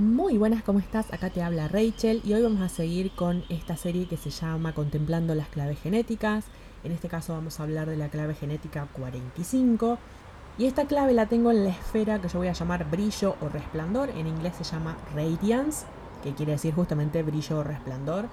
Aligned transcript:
Muy 0.00 0.38
buenas, 0.38 0.62
¿cómo 0.62 0.78
estás? 0.78 1.12
Acá 1.12 1.28
te 1.28 1.42
habla 1.42 1.68
Rachel 1.68 2.22
y 2.24 2.32
hoy 2.32 2.40
vamos 2.40 2.62
a 2.62 2.70
seguir 2.70 3.10
con 3.10 3.44
esta 3.50 3.76
serie 3.76 4.06
que 4.06 4.16
se 4.16 4.30
llama 4.30 4.72
Contemplando 4.72 5.34
las 5.34 5.48
claves 5.48 5.78
genéticas. 5.78 6.46
En 6.84 6.92
este 6.92 7.08
caso 7.08 7.34
vamos 7.34 7.60
a 7.60 7.64
hablar 7.64 7.86
de 7.86 7.98
la 7.98 8.08
clave 8.08 8.34
genética 8.34 8.88
45. 8.94 9.98
Y 10.56 10.64
esta 10.64 10.86
clave 10.86 11.12
la 11.12 11.26
tengo 11.26 11.50
en 11.50 11.64
la 11.64 11.70
esfera 11.70 12.18
que 12.18 12.30
yo 12.30 12.38
voy 12.38 12.48
a 12.48 12.54
llamar 12.54 12.90
brillo 12.90 13.36
o 13.42 13.50
resplandor. 13.50 14.08
En 14.08 14.26
inglés 14.26 14.54
se 14.56 14.64
llama 14.64 14.96
radiance, 15.14 15.84
que 16.22 16.32
quiere 16.32 16.52
decir 16.52 16.72
justamente 16.72 17.22
brillo 17.22 17.58
o 17.58 17.62
resplandor. 17.62 18.30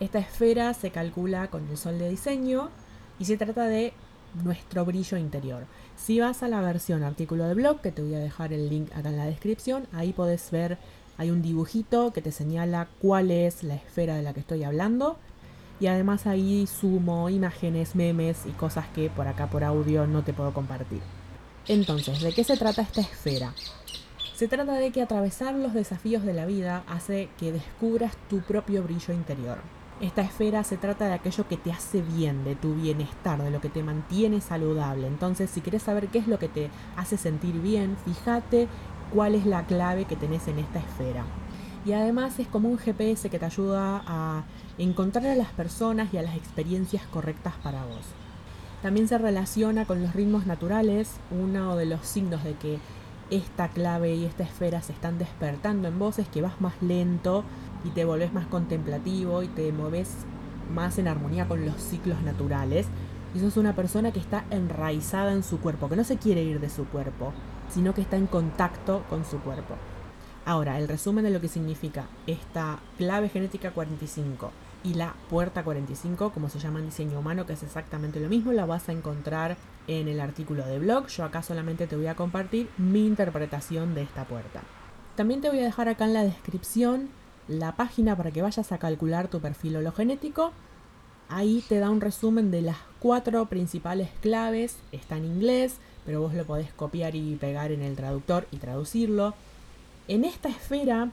Esta 0.00 0.18
esfera 0.18 0.74
se 0.74 0.90
calcula 0.90 1.48
con 1.48 1.66
el 1.68 1.78
sol 1.78 1.98
de 1.98 2.10
diseño 2.10 2.68
y 3.18 3.24
se 3.24 3.38
trata 3.38 3.64
de 3.64 3.94
nuestro 4.44 4.84
brillo 4.84 5.16
interior. 5.16 5.64
Si 5.96 6.20
vas 6.20 6.42
a 6.42 6.48
la 6.48 6.60
versión 6.60 7.02
artículo 7.02 7.44
de 7.44 7.54
blog, 7.54 7.80
que 7.80 7.92
te 7.92 8.02
voy 8.02 8.14
a 8.14 8.18
dejar 8.18 8.52
el 8.52 8.68
link 8.68 8.90
acá 8.94 9.08
en 9.08 9.16
la 9.16 9.26
descripción, 9.26 9.86
ahí 9.92 10.12
podés 10.12 10.50
ver, 10.50 10.78
hay 11.18 11.30
un 11.30 11.42
dibujito 11.42 12.12
que 12.12 12.22
te 12.22 12.30
señala 12.30 12.86
cuál 13.02 13.32
es 13.32 13.64
la 13.64 13.74
esfera 13.74 14.14
de 14.14 14.22
la 14.22 14.32
que 14.32 14.40
estoy 14.40 14.62
hablando. 14.62 15.18
Y 15.80 15.88
además 15.88 16.26
ahí 16.26 16.66
sumo 16.66 17.28
imágenes, 17.28 17.94
memes 17.94 18.46
y 18.46 18.50
cosas 18.50 18.86
que 18.94 19.10
por 19.10 19.26
acá 19.28 19.48
por 19.50 19.64
audio 19.64 20.06
no 20.06 20.22
te 20.22 20.32
puedo 20.32 20.52
compartir. 20.52 21.00
Entonces, 21.66 22.20
¿de 22.20 22.32
qué 22.32 22.44
se 22.44 22.56
trata 22.56 22.82
esta 22.82 23.00
esfera? 23.00 23.52
Se 24.34 24.46
trata 24.46 24.74
de 24.74 24.92
que 24.92 25.02
atravesar 25.02 25.54
los 25.56 25.74
desafíos 25.74 26.22
de 26.22 26.32
la 26.32 26.46
vida 26.46 26.84
hace 26.86 27.28
que 27.36 27.50
descubras 27.50 28.16
tu 28.30 28.38
propio 28.40 28.84
brillo 28.84 29.12
interior. 29.12 29.58
Esta 30.00 30.22
esfera 30.22 30.62
se 30.62 30.76
trata 30.76 31.08
de 31.08 31.14
aquello 31.14 31.48
que 31.48 31.56
te 31.56 31.72
hace 31.72 32.02
bien, 32.02 32.44
de 32.44 32.54
tu 32.54 32.72
bienestar, 32.74 33.42
de 33.42 33.50
lo 33.50 33.60
que 33.60 33.68
te 33.68 33.82
mantiene 33.82 34.40
saludable. 34.40 35.08
Entonces, 35.08 35.50
si 35.50 35.60
quieres 35.60 35.82
saber 35.82 36.06
qué 36.06 36.20
es 36.20 36.28
lo 36.28 36.38
que 36.38 36.46
te 36.46 36.70
hace 36.96 37.16
sentir 37.16 37.60
bien, 37.60 37.96
fíjate 38.04 38.68
cuál 39.12 39.34
es 39.34 39.46
la 39.46 39.64
clave 39.66 40.04
que 40.04 40.16
tenés 40.16 40.48
en 40.48 40.58
esta 40.58 40.78
esfera. 40.78 41.24
Y 41.84 41.92
además 41.92 42.38
es 42.38 42.48
como 42.48 42.68
un 42.68 42.78
GPS 42.78 43.30
que 43.30 43.38
te 43.38 43.46
ayuda 43.46 44.02
a 44.06 44.44
encontrar 44.78 45.26
a 45.26 45.34
las 45.34 45.48
personas 45.48 46.12
y 46.12 46.18
a 46.18 46.22
las 46.22 46.36
experiencias 46.36 47.02
correctas 47.06 47.54
para 47.62 47.84
vos. 47.84 48.06
También 48.82 49.08
se 49.08 49.18
relaciona 49.18 49.84
con 49.86 50.02
los 50.02 50.14
ritmos 50.14 50.46
naturales, 50.46 51.10
uno 51.30 51.76
de 51.76 51.86
los 51.86 52.06
signos 52.06 52.44
de 52.44 52.54
que 52.54 52.78
esta 53.30 53.68
clave 53.68 54.14
y 54.14 54.24
esta 54.24 54.44
esfera 54.44 54.82
se 54.82 54.92
están 54.92 55.18
despertando 55.18 55.88
en 55.88 55.98
vos 55.98 56.18
es 56.18 56.28
que 56.28 56.42
vas 56.42 56.60
más 56.60 56.74
lento, 56.80 57.44
y 57.84 57.90
te 57.90 58.04
volvés 58.04 58.32
más 58.32 58.46
contemplativo 58.46 59.42
y 59.42 59.48
te 59.48 59.72
mueves 59.72 60.10
más 60.74 60.98
en 60.98 61.08
armonía 61.08 61.46
con 61.48 61.64
los 61.64 61.76
ciclos 61.76 62.22
naturales. 62.22 62.86
Y 63.34 63.40
sos 63.40 63.56
una 63.56 63.74
persona 63.74 64.12
que 64.12 64.20
está 64.20 64.44
enraizada 64.50 65.32
en 65.32 65.42
su 65.42 65.58
cuerpo, 65.58 65.88
que 65.88 65.96
no 65.96 66.04
se 66.04 66.16
quiere 66.16 66.42
ir 66.42 66.60
de 66.60 66.70
su 66.70 66.86
cuerpo, 66.86 67.32
sino 67.70 67.94
que 67.94 68.00
está 68.00 68.16
en 68.16 68.26
contacto 68.26 69.04
con 69.08 69.24
su 69.24 69.38
cuerpo. 69.40 69.74
Ahora, 70.44 70.78
el 70.78 70.88
resumen 70.88 71.24
de 71.24 71.30
lo 71.30 71.40
que 71.40 71.48
significa 71.48 72.06
esta 72.26 72.78
clave 72.96 73.28
genética 73.28 73.72
45 73.72 74.50
y 74.84 74.94
la 74.94 75.14
puerta 75.28 75.64
45, 75.64 76.32
como 76.32 76.48
se 76.48 76.58
llama 76.58 76.78
en 76.78 76.86
diseño 76.86 77.18
humano, 77.18 77.46
que 77.46 77.52
es 77.52 77.62
exactamente 77.62 78.20
lo 78.20 78.28
mismo, 78.28 78.52
la 78.52 78.64
vas 78.64 78.88
a 78.88 78.92
encontrar 78.92 79.56
en 79.88 80.08
el 80.08 80.20
artículo 80.20 80.64
de 80.64 80.78
blog. 80.78 81.08
Yo 81.08 81.24
acá 81.24 81.42
solamente 81.42 81.86
te 81.86 81.96
voy 81.96 82.06
a 82.06 82.14
compartir 82.14 82.70
mi 82.78 83.06
interpretación 83.06 83.94
de 83.94 84.02
esta 84.02 84.24
puerta. 84.24 84.62
También 85.16 85.40
te 85.40 85.48
voy 85.48 85.58
a 85.60 85.64
dejar 85.64 85.88
acá 85.88 86.04
en 86.04 86.14
la 86.14 86.22
descripción 86.22 87.08
la 87.48 87.76
página 87.76 88.16
para 88.16 88.30
que 88.30 88.42
vayas 88.42 88.70
a 88.72 88.78
calcular 88.78 89.28
tu 89.28 89.40
perfil 89.40 89.76
hologenético. 89.76 90.52
Ahí 91.28 91.64
te 91.68 91.78
da 91.78 91.90
un 91.90 92.00
resumen 92.00 92.50
de 92.50 92.62
las 92.62 92.76
cuatro 93.00 93.46
principales 93.46 94.10
claves. 94.20 94.78
Está 94.92 95.16
en 95.16 95.24
inglés, 95.24 95.76
pero 96.08 96.22
vos 96.22 96.32
lo 96.32 96.46
podés 96.46 96.72
copiar 96.72 97.14
y 97.14 97.36
pegar 97.36 97.70
en 97.70 97.82
el 97.82 97.94
traductor 97.94 98.46
y 98.50 98.56
traducirlo. 98.56 99.34
En 100.08 100.24
esta 100.24 100.48
esfera, 100.48 101.10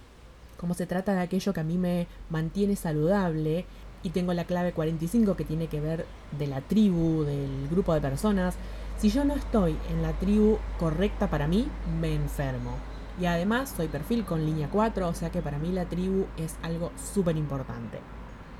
como 0.56 0.74
se 0.74 0.86
trata 0.86 1.14
de 1.14 1.20
aquello 1.20 1.52
que 1.52 1.60
a 1.60 1.66
mí 1.66 1.78
me 1.78 2.08
mantiene 2.30 2.78
saludable, 2.78 3.66
y 4.04 4.12
tengo 4.12 4.32
la 4.32 4.46
clave 4.46 4.72
45 4.72 5.36
que 5.36 5.44
tiene 5.44 5.68
que 5.68 5.82
ver 5.82 6.06
de 6.40 6.48
la 6.48 6.62
tribu, 6.62 7.26
del 7.26 7.68
grupo 7.70 7.94
de 7.94 8.00
personas, 8.00 8.56
si 8.98 9.10
yo 9.10 9.26
no 9.26 9.36
estoy 9.36 9.76
en 9.90 10.02
la 10.02 10.14
tribu 10.14 10.60
correcta 10.80 11.30
para 11.30 11.46
mí, 11.46 11.68
me 12.00 12.16
enfermo. 12.16 12.78
Y 13.20 13.26
además 13.26 13.74
soy 13.76 13.90
perfil 13.90 14.24
con 14.24 14.46
línea 14.46 14.70
4, 14.72 15.10
o 15.10 15.14
sea 15.14 15.30
que 15.30 15.42
para 15.42 15.60
mí 15.60 15.74
la 15.74 15.84
tribu 15.84 16.26
es 16.38 16.56
algo 16.62 16.94
súper 17.14 17.36
importante. 17.36 18.00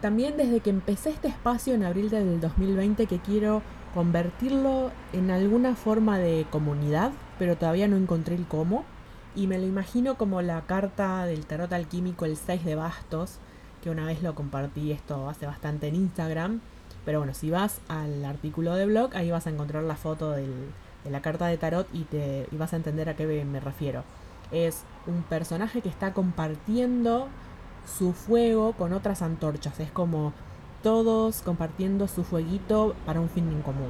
También 0.02 0.36
desde 0.36 0.60
que 0.60 0.70
empecé 0.70 1.12
este 1.12 1.30
espacio 1.30 1.76
en 1.76 1.86
abril 1.86 2.10
del 2.10 2.42
2020 2.42 3.08
que 3.08 3.20
quiero 3.20 3.62
convertirlo 3.96 4.92
en 5.14 5.32
alguna 5.32 5.76
forma 5.76 6.20
de 6.20 6.46
comunidad, 6.52 7.12
pero 7.40 7.58
todavía 7.58 7.88
no 7.88 7.98
encontré 7.98 8.36
el 8.36 8.46
cómo. 8.46 8.86
Y 9.36 9.48
me 9.48 9.58
lo 9.58 9.66
imagino 9.66 10.16
como 10.16 10.44
la 10.44 10.62
carta 10.62 11.26
del 11.26 11.48
tarot 11.48 11.74
alquímico, 11.74 12.26
el 12.26 12.38
6 12.38 12.64
de 12.64 12.76
bastos, 12.76 13.40
que 13.84 13.90
una 13.90 14.06
vez 14.06 14.22
lo 14.22 14.36
compartí 14.36 14.92
esto 14.92 15.28
hace 15.28 15.48
bastante 15.48 15.88
en 15.88 15.96
Instagram. 15.96 16.62
Pero 17.06 17.20
bueno, 17.20 17.34
si 17.34 17.50
vas 17.50 17.82
al 17.88 18.24
artículo 18.24 18.76
de 18.76 18.86
blog, 18.86 19.16
ahí 19.16 19.32
vas 19.32 19.48
a 19.48 19.50
encontrar 19.50 19.84
la 19.84 19.96
foto 19.96 20.32
de 20.32 20.46
la 21.10 21.22
carta 21.22 21.48
de 21.48 21.58
tarot 21.58 21.88
y, 21.92 22.04
te, 22.04 22.48
y 22.52 22.56
vas 22.56 22.74
a 22.74 22.76
entender 22.76 23.10
a 23.10 23.16
qué 23.16 23.26
me 23.26 23.60
refiero 23.60 24.04
es 24.52 24.84
un 25.08 25.24
personaje 25.24 25.82
que 25.82 25.90
está 25.90 26.14
compartiendo 26.14 27.28
su 27.86 28.14
fuego 28.14 28.74
con 28.74 28.94
otras 28.94 29.22
antorchas. 29.22 29.80
Es 29.80 29.92
como 29.92 30.34
todos 30.86 31.42
compartiendo 31.42 32.08
su 32.08 32.24
fueguito 32.24 32.94
para 33.08 33.20
un 33.20 33.28
fin 33.28 33.52
en 33.52 33.64
común. 33.64 33.90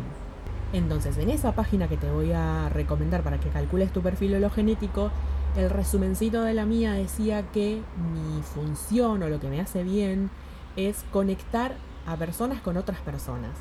Entonces, 0.71 1.17
en 1.17 1.29
esa 1.29 1.51
página 1.51 1.89
que 1.89 1.97
te 1.97 2.09
voy 2.09 2.31
a 2.31 2.69
recomendar 2.69 3.21
para 3.21 3.37
que 3.37 3.49
calcules 3.49 3.91
tu 3.91 3.99
perfil 4.01 4.35
hologenético, 4.35 5.11
el 5.57 5.69
resumencito 5.69 6.43
de 6.43 6.53
la 6.53 6.65
mía 6.65 6.93
decía 6.93 7.43
que 7.51 7.81
mi 7.97 8.41
función 8.43 9.21
o 9.21 9.27
lo 9.27 9.41
que 9.41 9.49
me 9.49 9.59
hace 9.59 9.83
bien 9.83 10.29
es 10.77 11.03
conectar 11.11 11.75
a 12.07 12.15
personas 12.15 12.61
con 12.61 12.77
otras 12.77 12.99
personas. 13.01 13.51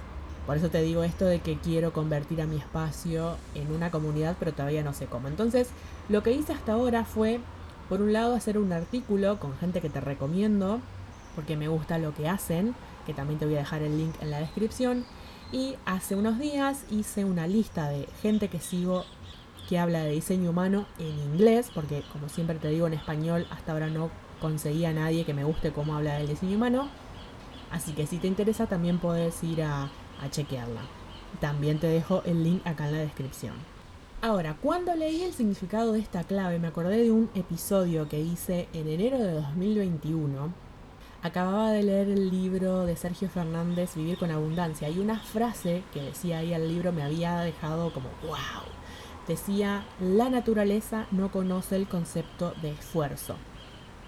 Por 0.47 0.57
eso 0.57 0.69
te 0.69 0.83
digo 0.83 1.03
esto 1.03 1.25
de 1.25 1.41
que 1.41 1.59
quiero 1.59 1.93
convertir 1.93 2.41
a 2.41 2.47
mi 2.47 2.59
espacio 2.59 3.35
en 3.57 3.73
una 3.73 3.91
comunidad, 3.91 4.37
pero 4.39 4.53
todavía 4.53 4.85
no 4.85 4.93
sé 4.93 5.07
cómo. 5.07 5.27
Entonces, 5.27 5.71
lo 6.09 6.23
que 6.23 6.31
hice 6.31 6.53
hasta 6.53 6.75
ahora 6.75 7.05
fue, 7.05 7.41
por 7.89 8.01
un 8.01 8.13
lado, 8.13 8.37
hacer 8.37 8.59
un 8.59 8.73
artículo 8.73 9.41
con 9.41 9.57
gente 9.57 9.81
que 9.81 9.91
te 9.91 10.01
recomiendo, 10.01 10.79
porque 11.35 11.57
me 11.57 11.67
gusta 11.67 11.99
lo 11.99 12.15
que 12.15 12.29
hacen, 12.29 12.77
que 13.05 13.15
también 13.15 13.39
te 13.39 13.47
voy 13.47 13.55
a 13.57 13.59
dejar 13.59 13.83
el 13.83 13.97
link 13.99 14.15
en 14.21 14.31
la 14.31 14.41
descripción. 14.41 15.05
Y 15.53 15.77
hace 15.85 16.17
unos 16.17 16.39
días 16.39 16.85
hice 16.91 17.25
una 17.25 17.47
lista 17.47 17.89
de 17.89 18.09
gente 18.23 18.49
que 18.49 18.61
sigo 18.61 19.05
que 19.69 19.79
habla 19.79 20.03
de 20.05 20.11
diseño 20.11 20.51
humano 20.51 20.87
en 20.99 21.19
inglés, 21.19 21.71
porque 21.75 22.03
como 22.13 22.29
siempre 22.29 22.59
te 22.59 22.69
digo 22.69 22.87
en 22.87 22.95
español, 22.95 23.47
hasta 23.51 23.73
ahora 23.73 23.89
no 23.89 24.11
conseguí 24.41 24.85
a 24.85 24.93
nadie 24.93 25.25
que 25.25 25.33
me 25.33 25.45
guste 25.45 25.73
cómo 25.73 25.95
habla 25.95 26.19
del 26.19 26.29
diseño 26.29 26.57
humano. 26.57 26.89
Así 27.71 27.93
que 27.93 28.07
si 28.07 28.19
te 28.19 28.27
interesa 28.27 28.67
también 28.67 28.99
puedes 28.99 29.43
ir 29.43 29.63
a 29.63 29.91
a 30.21 30.31
chequearla. 30.31 30.83
También 31.41 31.79
te 31.79 31.87
dejo 31.87 32.23
el 32.25 32.45
link 32.45 32.67
acá 32.67 32.87
en 32.89 32.95
la 32.95 33.01
descripción. 33.01 33.55
Ahora, 34.23 34.57
cuando 34.61 34.95
leí 34.95 35.23
el 35.23 35.33
significado 35.33 35.93
de 35.93 36.01
esta 36.01 36.25
clave, 36.25 36.59
me 36.59 36.69
acordé 36.69 37.03
de 37.03 37.11
un 37.11 37.31
episodio 37.35 38.09
que 38.09 38.21
hice 38.21 38.69
en 38.73 38.89
enero 38.89 39.19
de 39.19 39.33
2021. 39.33 40.64
Acababa 41.25 41.71
de 41.71 41.83
leer 41.83 42.11
el 42.11 42.29
libro 42.29 42.85
de 42.85 42.97
Sergio 42.97 43.31
Fernández, 43.31 43.95
Vivir 43.95 44.19
con 44.19 44.31
Abundancia, 44.31 44.91
y 44.91 44.99
una 44.99 45.19
frase 45.19 45.83
que 45.95 46.03
decía 46.03 46.41
ahí 46.41 46.53
el 46.53 46.69
libro 46.69 46.93
me 46.93 47.03
había 47.03 47.39
dejado 47.39 47.95
como 47.95 48.11
wow. 48.27 48.37
Decía, 49.27 49.87
la 50.01 50.29
naturaleza 50.29 51.07
no 51.13 51.33
conoce 51.33 51.77
el 51.77 51.89
concepto 51.89 52.53
de 52.61 52.73
esfuerzo 52.73 53.37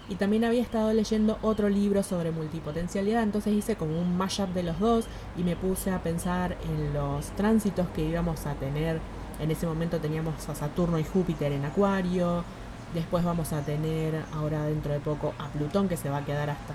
y 0.09 0.15
también 0.15 0.43
había 0.43 0.61
estado 0.61 0.93
leyendo 0.93 1.39
otro 1.41 1.69
libro 1.69 2.03
sobre 2.03 2.29
multipotencialidad, 2.29 3.23
entonces 3.23 3.53
hice 3.53 3.75
como 3.75 3.99
un 3.99 4.15
mashup 4.15 4.49
de 4.49 4.61
los 4.61 4.79
dos 4.79 5.05
y 5.35 5.43
me 5.43 5.55
puse 5.55 5.89
a 5.89 6.03
pensar 6.03 6.55
en 6.69 6.93
los 6.93 7.25
tránsitos 7.31 7.87
que 7.89 8.05
íbamos 8.05 8.45
a 8.45 8.53
tener. 8.53 8.99
En 9.39 9.49
ese 9.49 9.65
momento 9.65 9.99
teníamos 9.99 10.47
a 10.49 10.53
Saturno 10.53 10.99
y 10.99 11.03
Júpiter 11.03 11.51
en 11.51 11.65
Acuario, 11.65 12.43
después 12.93 13.23
vamos 13.23 13.53
a 13.53 13.61
tener 13.61 14.23
ahora 14.33 14.65
dentro 14.65 14.93
de 14.93 14.99
poco 14.99 15.33
a 15.39 15.47
Plutón 15.49 15.89
que 15.89 15.97
se 15.97 16.09
va 16.09 16.17
a 16.17 16.25
quedar 16.25 16.49
hasta 16.49 16.73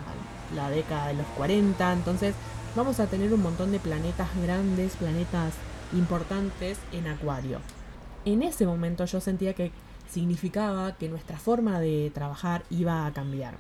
la 0.55 0.71
década 0.71 1.09
de 1.09 1.15
los 1.15 1.27
40, 1.37 1.93
entonces 1.93 2.35
vamos 2.77 3.01
a 3.01 3.07
tener 3.07 3.33
un 3.33 3.43
montón 3.43 3.73
de 3.73 3.79
planetas 3.79 4.29
grandes, 4.43 4.97
planetas 4.97 5.55
importantes 5.93 6.79
en 6.93 7.07
Acuario. 7.07 7.59
En 8.25 8.43
ese 8.43 8.67
momento 8.67 9.05
yo 9.05 9.21
sentía 9.21 9.55
que 9.55 9.73
significaba 10.09 10.93
que 10.97 11.09
nuestra 11.09 11.39
forma 11.39 11.81
de 11.81 12.11
trabajar 12.15 12.63
iba 12.71 13.07
a 13.07 13.13
cambiar. 13.13 13.55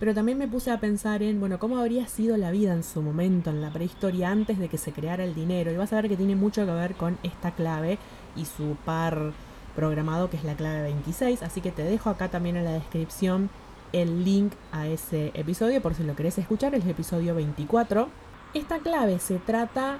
Pero 0.00 0.12
también 0.12 0.38
me 0.38 0.48
puse 0.48 0.70
a 0.70 0.80
pensar 0.80 1.22
en, 1.22 1.38
bueno, 1.38 1.58
cómo 1.58 1.78
habría 1.78 2.06
sido 2.08 2.36
la 2.36 2.50
vida 2.50 2.74
en 2.74 2.82
su 2.82 3.00
momento, 3.00 3.50
en 3.50 3.62
la 3.62 3.72
prehistoria, 3.72 4.30
antes 4.30 4.58
de 4.58 4.68
que 4.68 4.76
se 4.76 4.92
creara 4.92 5.24
el 5.24 5.34
dinero. 5.34 5.70
Y 5.70 5.76
vas 5.76 5.92
a 5.92 5.96
ver 5.96 6.08
que 6.08 6.16
tiene 6.16 6.34
mucho 6.34 6.66
que 6.66 6.72
ver 6.72 6.94
con 6.94 7.16
esta 7.22 7.52
clave 7.52 7.98
y 8.36 8.44
su 8.44 8.76
par 8.84 9.32
programado, 9.74 10.30
que 10.30 10.36
es 10.36 10.44
la 10.44 10.54
clave 10.54 10.82
26. 10.82 11.42
Así 11.42 11.60
que 11.60 11.70
te 11.70 11.82
dejo 11.82 12.10
acá 12.10 12.28
también 12.28 12.56
en 12.56 12.64
la 12.64 12.72
descripción 12.72 13.50
el 13.92 14.24
link 14.24 14.52
a 14.72 14.86
ese 14.86 15.30
episodio, 15.34 15.80
por 15.80 15.94
si 15.94 16.02
lo 16.02 16.16
querés 16.16 16.38
escuchar, 16.38 16.74
el 16.74 16.88
episodio 16.88 17.34
24. 17.34 18.08
Esta 18.54 18.78
clave 18.78 19.18
se 19.18 19.38
trata 19.38 19.98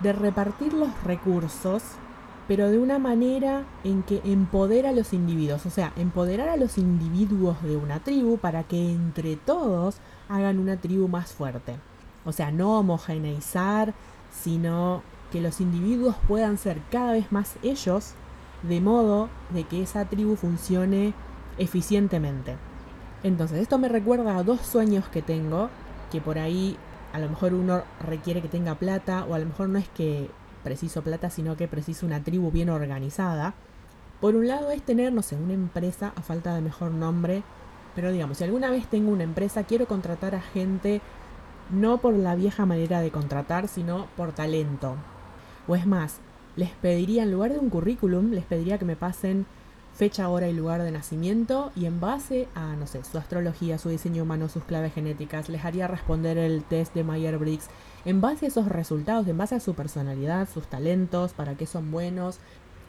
de 0.00 0.12
repartir 0.12 0.72
los 0.72 0.90
recursos 1.04 1.82
pero 2.48 2.70
de 2.70 2.78
una 2.78 2.98
manera 2.98 3.64
en 3.82 4.02
que 4.02 4.20
empodera 4.24 4.90
a 4.90 4.92
los 4.92 5.12
individuos, 5.12 5.66
o 5.66 5.70
sea, 5.70 5.92
empoderar 5.96 6.48
a 6.48 6.56
los 6.56 6.78
individuos 6.78 7.60
de 7.62 7.76
una 7.76 7.98
tribu 8.00 8.38
para 8.38 8.62
que 8.62 8.90
entre 8.90 9.36
todos 9.36 9.96
hagan 10.28 10.58
una 10.58 10.76
tribu 10.76 11.08
más 11.08 11.32
fuerte. 11.32 11.76
O 12.24 12.32
sea, 12.32 12.50
no 12.52 12.78
homogeneizar, 12.78 13.94
sino 14.30 15.02
que 15.32 15.40
los 15.40 15.60
individuos 15.60 16.14
puedan 16.28 16.56
ser 16.56 16.80
cada 16.90 17.12
vez 17.12 17.32
más 17.32 17.56
ellos, 17.62 18.14
de 18.68 18.80
modo 18.80 19.28
de 19.50 19.64
que 19.64 19.82
esa 19.82 20.04
tribu 20.04 20.36
funcione 20.36 21.14
eficientemente. 21.58 22.56
Entonces, 23.22 23.58
esto 23.58 23.78
me 23.78 23.88
recuerda 23.88 24.36
a 24.36 24.42
dos 24.42 24.60
sueños 24.60 25.08
que 25.08 25.22
tengo, 25.22 25.70
que 26.10 26.20
por 26.20 26.38
ahí 26.38 26.76
a 27.12 27.18
lo 27.18 27.28
mejor 27.28 27.54
uno 27.54 27.82
requiere 28.00 28.42
que 28.42 28.48
tenga 28.48 28.74
plata, 28.74 29.24
o 29.24 29.34
a 29.34 29.38
lo 29.38 29.46
mejor 29.46 29.68
no 29.68 29.78
es 29.78 29.88
que 29.88 30.30
preciso 30.62 31.02
plata, 31.02 31.30
sino 31.30 31.56
que 31.56 31.68
preciso 31.68 32.06
una 32.06 32.22
tribu 32.22 32.50
bien 32.50 32.68
organizada. 32.68 33.54
Por 34.20 34.34
un 34.34 34.48
lado 34.48 34.70
es 34.70 34.82
tener, 34.82 35.12
no 35.12 35.22
sé, 35.22 35.36
una 35.36 35.54
empresa, 35.54 36.12
a 36.16 36.22
falta 36.22 36.54
de 36.54 36.60
mejor 36.60 36.90
nombre, 36.90 37.42
pero 37.94 38.12
digamos, 38.12 38.38
si 38.38 38.44
alguna 38.44 38.70
vez 38.70 38.86
tengo 38.86 39.10
una 39.10 39.24
empresa, 39.24 39.64
quiero 39.64 39.86
contratar 39.86 40.34
a 40.34 40.40
gente 40.40 41.00
no 41.70 41.98
por 41.98 42.14
la 42.14 42.34
vieja 42.34 42.66
manera 42.66 43.00
de 43.00 43.10
contratar, 43.10 43.68
sino 43.68 44.06
por 44.16 44.32
talento. 44.32 44.96
O 45.66 45.74
es 45.74 45.86
más, 45.86 46.20
les 46.56 46.70
pediría 46.70 47.22
en 47.22 47.32
lugar 47.32 47.52
de 47.52 47.58
un 47.58 47.70
currículum, 47.70 48.32
les 48.32 48.44
pediría 48.44 48.78
que 48.78 48.84
me 48.84 48.96
pasen 48.96 49.46
fecha, 49.94 50.28
hora 50.28 50.48
y 50.48 50.52
lugar 50.52 50.82
de 50.82 50.90
nacimiento 50.90 51.72
y 51.74 51.86
en 51.86 52.00
base 52.00 52.48
a, 52.54 52.76
no 52.76 52.86
sé, 52.86 53.02
su 53.02 53.16
astrología, 53.16 53.78
su 53.78 53.88
diseño 53.88 54.24
humano, 54.24 54.48
sus 54.48 54.64
claves 54.64 54.92
genéticas, 54.92 55.48
les 55.48 55.64
haría 55.64 55.88
responder 55.88 56.36
el 56.36 56.64
test 56.64 56.94
de 56.94 57.02
Myers-Briggs 57.02 57.68
en 58.04 58.20
base 58.20 58.44
a 58.44 58.48
esos 58.48 58.68
resultados, 58.68 59.26
en 59.26 59.38
base 59.38 59.54
a 59.54 59.60
su 59.60 59.74
personalidad, 59.74 60.48
sus 60.52 60.66
talentos, 60.66 61.32
para 61.32 61.54
qué 61.54 61.66
son 61.66 61.90
buenos, 61.90 62.38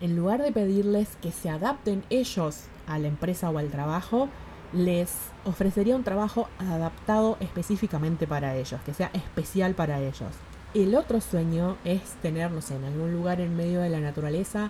en 0.01 0.15
lugar 0.15 0.41
de 0.41 0.51
pedirles 0.51 1.15
que 1.21 1.31
se 1.31 1.49
adapten 1.49 2.03
ellos 2.09 2.63
a 2.87 2.99
la 2.99 3.07
empresa 3.07 3.49
o 3.49 3.57
al 3.57 3.69
trabajo, 3.69 4.27
les 4.73 5.09
ofrecería 5.45 5.95
un 5.95 6.03
trabajo 6.03 6.49
adaptado 6.59 7.37
específicamente 7.39 8.27
para 8.27 8.55
ellos, 8.55 8.81
que 8.85 8.93
sea 8.93 9.09
especial 9.13 9.75
para 9.75 10.01
ellos. 10.01 10.31
El 10.77 10.94
otro 10.94 11.21
sueño 11.21 11.75
es 11.85 12.03
tener, 12.21 12.51
no 12.51 12.62
sé, 12.62 12.75
en 12.75 12.83
algún 12.83 13.12
lugar 13.12 13.41
en 13.41 13.57
medio 13.57 13.81
de 13.81 13.89
la 13.89 14.00
naturaleza, 14.00 14.69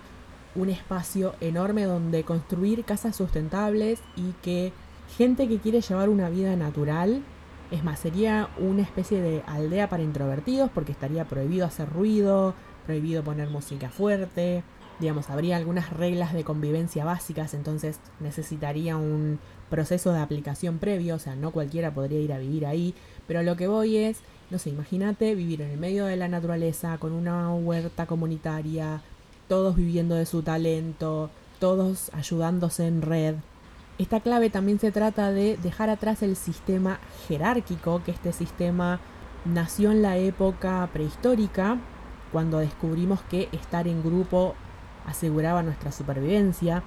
un 0.54 0.70
espacio 0.70 1.34
enorme 1.42 1.84
donde 1.84 2.24
construir 2.24 2.84
casas 2.84 3.14
sustentables 3.14 4.00
y 4.16 4.32
que 4.40 4.72
gente 5.18 5.48
que 5.48 5.58
quiere 5.58 5.82
llevar 5.82 6.08
una 6.08 6.30
vida 6.30 6.56
natural, 6.56 7.22
es 7.70 7.84
más, 7.84 7.98
sería 7.98 8.48
una 8.56 8.80
especie 8.80 9.20
de 9.20 9.42
aldea 9.46 9.90
para 9.90 10.02
introvertidos 10.02 10.70
porque 10.70 10.92
estaría 10.92 11.26
prohibido 11.26 11.66
hacer 11.66 11.90
ruido, 11.90 12.54
prohibido 12.86 13.22
poner 13.22 13.50
música 13.50 13.90
fuerte, 13.90 14.62
digamos, 15.00 15.28
habría 15.28 15.58
algunas 15.58 15.90
reglas 15.90 16.32
de 16.32 16.42
convivencia 16.42 17.04
básicas, 17.04 17.52
entonces 17.52 18.00
necesitaría 18.18 18.96
un 18.96 19.40
proceso 19.68 20.14
de 20.14 20.20
aplicación 20.20 20.78
previo, 20.78 21.16
o 21.16 21.18
sea, 21.18 21.36
no 21.36 21.50
cualquiera 21.50 21.92
podría 21.92 22.20
ir 22.20 22.32
a 22.32 22.38
vivir 22.38 22.64
ahí, 22.64 22.94
pero 23.26 23.42
lo 23.42 23.56
que 23.56 23.68
voy 23.68 23.98
es, 23.98 24.22
no 24.50 24.58
sé, 24.58 24.70
imagínate 24.70 25.34
vivir 25.34 25.62
en 25.62 25.70
el 25.70 25.78
medio 25.78 26.06
de 26.06 26.16
la 26.16 26.28
naturaleza 26.28 26.98
con 26.98 27.12
una 27.12 27.52
huerta 27.54 28.06
comunitaria, 28.06 29.02
todos 29.48 29.76
viviendo 29.76 30.14
de 30.14 30.26
su 30.26 30.42
talento, 30.42 31.30
todos 31.58 32.10
ayudándose 32.14 32.86
en 32.86 33.02
red. 33.02 33.34
Esta 33.98 34.20
clave 34.20 34.48
también 34.48 34.78
se 34.78 34.92
trata 34.92 35.32
de 35.32 35.56
dejar 35.56 35.90
atrás 35.90 36.22
el 36.22 36.36
sistema 36.36 37.00
jerárquico, 37.26 38.02
que 38.04 38.12
este 38.12 38.32
sistema 38.32 39.00
nació 39.44 39.90
en 39.90 40.02
la 40.02 40.16
época 40.16 40.88
prehistórica, 40.92 41.78
cuando 42.32 42.58
descubrimos 42.58 43.20
que 43.22 43.48
estar 43.52 43.88
en 43.88 44.02
grupo 44.02 44.54
aseguraba 45.06 45.62
nuestra 45.62 45.90
supervivencia. 45.92 46.82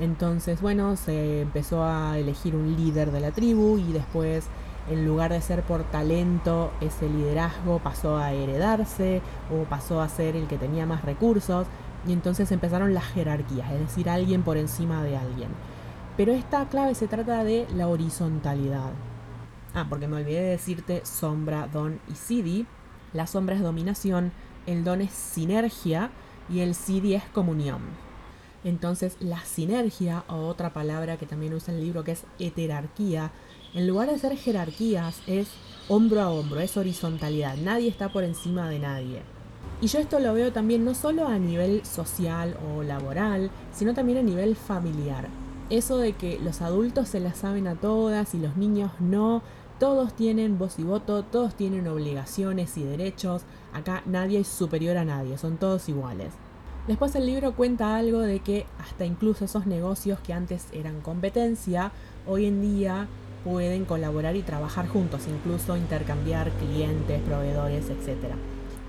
Entonces, 0.00 0.60
bueno, 0.60 0.96
se 0.96 1.42
empezó 1.42 1.84
a 1.84 2.18
elegir 2.18 2.56
un 2.56 2.76
líder 2.76 3.12
de 3.12 3.20
la 3.20 3.30
tribu 3.30 3.78
y 3.78 3.92
después, 3.92 4.46
en 4.88 5.04
lugar 5.04 5.32
de 5.32 5.40
ser 5.40 5.62
por 5.62 5.84
talento, 5.84 6.72
ese 6.80 7.08
liderazgo 7.08 7.78
pasó 7.80 8.16
a 8.16 8.32
heredarse 8.32 9.20
o 9.52 9.64
pasó 9.64 10.00
a 10.00 10.08
ser 10.08 10.36
el 10.36 10.46
que 10.46 10.58
tenía 10.58 10.86
más 10.86 11.04
recursos. 11.04 11.66
Y 12.06 12.12
entonces 12.12 12.52
empezaron 12.52 12.94
las 12.94 13.04
jerarquías, 13.04 13.70
es 13.72 13.80
decir, 13.80 14.08
alguien 14.08 14.42
por 14.42 14.56
encima 14.56 15.02
de 15.02 15.16
alguien. 15.16 15.48
Pero 16.16 16.32
esta 16.32 16.66
clave 16.68 16.94
se 16.94 17.08
trata 17.08 17.42
de 17.42 17.66
la 17.74 17.88
horizontalidad. 17.88 18.92
Ah, 19.74 19.86
porque 19.88 20.06
me 20.06 20.16
olvidé 20.16 20.40
de 20.40 20.50
decirte 20.50 21.04
sombra, 21.04 21.66
don 21.66 22.00
y 22.08 22.14
sidi. 22.14 22.66
La 23.12 23.26
sombra 23.26 23.56
es 23.56 23.62
dominación, 23.62 24.32
el 24.66 24.84
don 24.84 25.00
es 25.00 25.10
sinergia 25.10 26.10
y 26.48 26.60
el 26.60 26.74
sidi 26.74 27.14
es 27.14 27.24
comunión. 27.24 27.80
Entonces 28.64 29.16
la 29.20 29.40
sinergia, 29.40 30.24
o 30.28 30.46
otra 30.46 30.72
palabra 30.72 31.18
que 31.18 31.26
también 31.26 31.54
usa 31.54 31.74
el 31.74 31.80
libro 31.80 32.04
que 32.04 32.12
es 32.12 32.24
heterarquía, 32.38 33.30
en 33.76 33.86
lugar 33.86 34.10
de 34.10 34.18
ser 34.18 34.34
jerarquías 34.38 35.20
es 35.26 35.48
hombro 35.88 36.22
a 36.22 36.30
hombro, 36.30 36.60
es 36.60 36.78
horizontalidad, 36.78 37.58
nadie 37.58 37.90
está 37.90 38.08
por 38.10 38.24
encima 38.24 38.70
de 38.70 38.78
nadie. 38.78 39.20
Y 39.82 39.88
yo 39.88 39.98
esto 39.98 40.18
lo 40.18 40.32
veo 40.32 40.50
también 40.50 40.82
no 40.82 40.94
solo 40.94 41.28
a 41.28 41.38
nivel 41.38 41.84
social 41.84 42.56
o 42.74 42.82
laboral, 42.82 43.50
sino 43.74 43.92
también 43.92 44.16
a 44.16 44.22
nivel 44.22 44.56
familiar. 44.56 45.28
Eso 45.68 45.98
de 45.98 46.14
que 46.14 46.38
los 46.42 46.62
adultos 46.62 47.08
se 47.08 47.20
las 47.20 47.36
saben 47.36 47.66
a 47.66 47.74
todas 47.74 48.34
y 48.34 48.38
los 48.38 48.56
niños 48.56 48.92
no, 48.98 49.42
todos 49.78 50.14
tienen 50.14 50.56
voz 50.56 50.78
y 50.78 50.82
voto, 50.82 51.22
todos 51.22 51.54
tienen 51.54 51.86
obligaciones 51.86 52.78
y 52.78 52.82
derechos, 52.82 53.42
acá 53.74 54.02
nadie 54.06 54.40
es 54.40 54.48
superior 54.48 54.96
a 54.96 55.04
nadie, 55.04 55.36
son 55.36 55.58
todos 55.58 55.90
iguales. 55.90 56.32
Después 56.88 57.14
el 57.14 57.26
libro 57.26 57.54
cuenta 57.54 57.96
algo 57.96 58.20
de 58.20 58.40
que 58.40 58.64
hasta 58.78 59.04
incluso 59.04 59.44
esos 59.44 59.66
negocios 59.66 60.18
que 60.20 60.32
antes 60.32 60.66
eran 60.72 61.02
competencia, 61.02 61.92
hoy 62.26 62.46
en 62.46 62.62
día 62.62 63.08
pueden 63.44 63.84
colaborar 63.84 64.36
y 64.36 64.42
trabajar 64.42 64.88
juntos, 64.88 65.22
incluso 65.28 65.76
intercambiar 65.76 66.50
clientes, 66.52 67.20
proveedores, 67.22 67.90
etc 67.90 68.34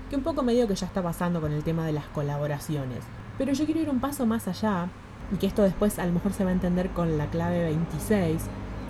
que 0.08 0.16
un 0.16 0.22
poco 0.22 0.42
medio 0.42 0.66
que 0.66 0.74
ya 0.74 0.86
está 0.86 1.02
pasando 1.02 1.40
con 1.40 1.52
el 1.52 1.62
tema 1.62 1.86
de 1.86 1.92
las 1.92 2.06
colaboraciones. 2.06 3.00
Pero 3.36 3.52
yo 3.52 3.64
quiero 3.66 3.80
ir 3.80 3.90
un 3.90 4.00
paso 4.00 4.26
más 4.26 4.48
allá, 4.48 4.88
y 5.32 5.36
que 5.36 5.46
esto 5.46 5.62
después 5.62 5.98
a 5.98 6.06
lo 6.06 6.12
mejor 6.12 6.32
se 6.32 6.44
va 6.44 6.50
a 6.50 6.54
entender 6.54 6.90
con 6.90 7.18
la 7.18 7.26
clave 7.26 7.64
26, 7.64 8.42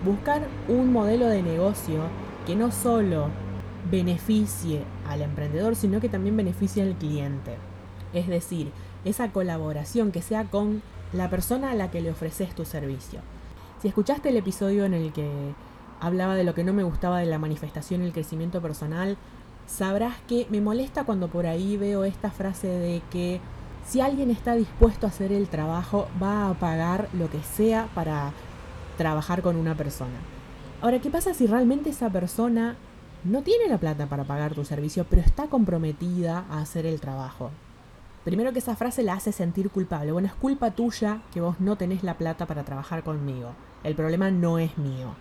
buscar 0.04 0.46
un 0.68 0.92
modelo 0.92 1.26
de 1.26 1.42
negocio 1.42 2.02
que 2.46 2.54
no 2.54 2.70
solo 2.70 3.28
beneficie 3.90 4.82
al 5.08 5.22
emprendedor, 5.22 5.74
sino 5.74 6.00
que 6.00 6.08
también 6.08 6.36
beneficie 6.36 6.82
al 6.82 6.94
cliente. 6.94 7.56
Es 8.12 8.28
decir, 8.28 8.70
esa 9.04 9.32
colaboración 9.32 10.12
que 10.12 10.22
sea 10.22 10.44
con 10.44 10.82
la 11.12 11.28
persona 11.28 11.72
a 11.72 11.74
la 11.74 11.90
que 11.90 12.00
le 12.00 12.10
ofreces 12.10 12.54
tu 12.54 12.64
servicio. 12.64 13.20
Si 13.80 13.86
escuchaste 13.86 14.30
el 14.30 14.36
episodio 14.36 14.84
en 14.84 14.94
el 14.94 15.12
que 15.12 15.54
hablaba 16.00 16.34
de 16.34 16.42
lo 16.42 16.52
que 16.52 16.64
no 16.64 16.72
me 16.72 16.82
gustaba 16.82 17.20
de 17.20 17.26
la 17.26 17.38
manifestación 17.38 18.02
y 18.02 18.06
el 18.06 18.12
crecimiento 18.12 18.60
personal, 18.60 19.16
sabrás 19.68 20.16
que 20.26 20.48
me 20.50 20.60
molesta 20.60 21.04
cuando 21.04 21.28
por 21.28 21.46
ahí 21.46 21.76
veo 21.76 22.02
esta 22.04 22.32
frase 22.32 22.66
de 22.66 23.02
que 23.10 23.40
si 23.86 24.00
alguien 24.00 24.30
está 24.30 24.54
dispuesto 24.54 25.06
a 25.06 25.10
hacer 25.10 25.30
el 25.30 25.48
trabajo, 25.48 26.08
va 26.20 26.50
a 26.50 26.54
pagar 26.54 27.08
lo 27.12 27.30
que 27.30 27.40
sea 27.42 27.88
para 27.94 28.32
trabajar 28.96 29.42
con 29.42 29.54
una 29.54 29.76
persona. 29.76 30.18
Ahora, 30.82 30.98
¿qué 30.98 31.08
pasa 31.08 31.32
si 31.32 31.46
realmente 31.46 31.90
esa 31.90 32.10
persona 32.10 32.76
no 33.22 33.42
tiene 33.42 33.68
la 33.68 33.78
plata 33.78 34.06
para 34.06 34.24
pagar 34.24 34.54
tu 34.54 34.64
servicio, 34.64 35.06
pero 35.08 35.22
está 35.22 35.46
comprometida 35.46 36.46
a 36.50 36.60
hacer 36.60 36.84
el 36.84 37.00
trabajo? 37.00 37.50
Primero 38.24 38.52
que 38.52 38.58
esa 38.58 38.76
frase 38.76 39.04
la 39.04 39.14
hace 39.14 39.30
sentir 39.32 39.70
culpable. 39.70 40.12
Bueno, 40.12 40.26
es 40.26 40.34
culpa 40.34 40.72
tuya 40.72 41.22
que 41.32 41.40
vos 41.40 41.60
no 41.60 41.76
tenés 41.76 42.02
la 42.02 42.18
plata 42.18 42.44
para 42.46 42.64
trabajar 42.64 43.02
conmigo. 43.04 43.54
El 43.84 43.94
problema 43.94 44.30
no 44.30 44.58
es 44.58 44.76
mío. 44.76 45.14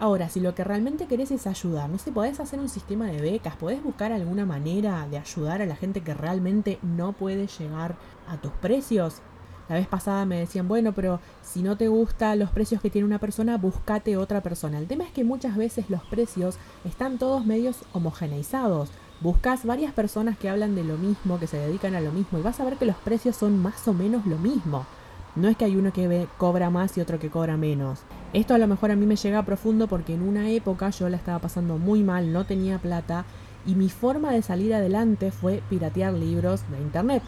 Ahora, 0.00 0.28
si 0.28 0.40
lo 0.40 0.54
que 0.56 0.64
realmente 0.64 1.06
querés 1.06 1.30
es 1.30 1.46
ayudar, 1.46 1.88
no 1.88 1.96
sé, 1.96 2.10
podés 2.10 2.40
hacer 2.40 2.58
un 2.58 2.68
sistema 2.68 3.06
de 3.06 3.20
becas, 3.20 3.54
podés 3.54 3.80
buscar 3.84 4.10
alguna 4.10 4.44
manera 4.44 5.06
de 5.08 5.18
ayudar 5.18 5.62
a 5.62 5.66
la 5.66 5.76
gente 5.76 6.00
que 6.00 6.12
realmente 6.12 6.80
no 6.82 7.12
puede 7.12 7.46
llegar 7.46 7.94
a 8.26 8.36
tus 8.38 8.50
precios. 8.52 9.22
La 9.68 9.76
vez 9.76 9.86
pasada 9.86 10.26
me 10.26 10.40
decían, 10.40 10.66
bueno, 10.66 10.92
pero 10.92 11.20
si 11.42 11.62
no 11.62 11.76
te 11.76 11.86
gustan 11.86 12.40
los 12.40 12.50
precios 12.50 12.82
que 12.82 12.90
tiene 12.90 13.06
una 13.06 13.20
persona, 13.20 13.56
búscate 13.58 14.16
otra 14.16 14.40
persona. 14.40 14.78
El 14.78 14.88
tema 14.88 15.04
es 15.04 15.12
que 15.12 15.22
muchas 15.22 15.56
veces 15.56 15.88
los 15.88 16.02
precios 16.02 16.56
están 16.84 17.16
todos 17.18 17.46
medios 17.46 17.76
homogeneizados. 17.92 18.90
Buscas 19.20 19.64
varias 19.64 19.92
personas 19.92 20.36
que 20.36 20.48
hablan 20.48 20.74
de 20.74 20.82
lo 20.82 20.98
mismo, 20.98 21.38
que 21.38 21.46
se 21.46 21.58
dedican 21.58 21.94
a 21.94 22.00
lo 22.00 22.10
mismo, 22.10 22.40
y 22.40 22.42
vas 22.42 22.58
a 22.58 22.64
ver 22.64 22.76
que 22.76 22.86
los 22.86 22.96
precios 22.96 23.36
son 23.36 23.56
más 23.62 23.86
o 23.86 23.94
menos 23.94 24.26
lo 24.26 24.36
mismo. 24.36 24.84
No 25.34 25.48
es 25.48 25.56
que 25.56 25.64
hay 25.64 25.76
uno 25.76 25.92
que 25.94 26.28
cobra 26.36 26.68
más 26.68 26.98
y 26.98 27.00
otro 27.00 27.18
que 27.18 27.30
cobra 27.30 27.56
menos. 27.56 28.00
Esto 28.34 28.54
a 28.54 28.58
lo 28.58 28.66
mejor 28.66 28.90
a 28.90 28.96
mí 28.96 29.06
me 29.06 29.16
llega 29.16 29.42
profundo 29.44 29.88
porque 29.88 30.12
en 30.12 30.22
una 30.22 30.50
época 30.50 30.90
yo 30.90 31.08
la 31.08 31.16
estaba 31.16 31.38
pasando 31.38 31.78
muy 31.78 32.02
mal, 32.02 32.34
no 32.34 32.44
tenía 32.44 32.78
plata 32.78 33.24
y 33.64 33.74
mi 33.74 33.88
forma 33.88 34.30
de 34.32 34.42
salir 34.42 34.74
adelante 34.74 35.30
fue 35.30 35.62
piratear 35.70 36.12
libros 36.12 36.62
de 36.70 36.78
internet. 36.78 37.22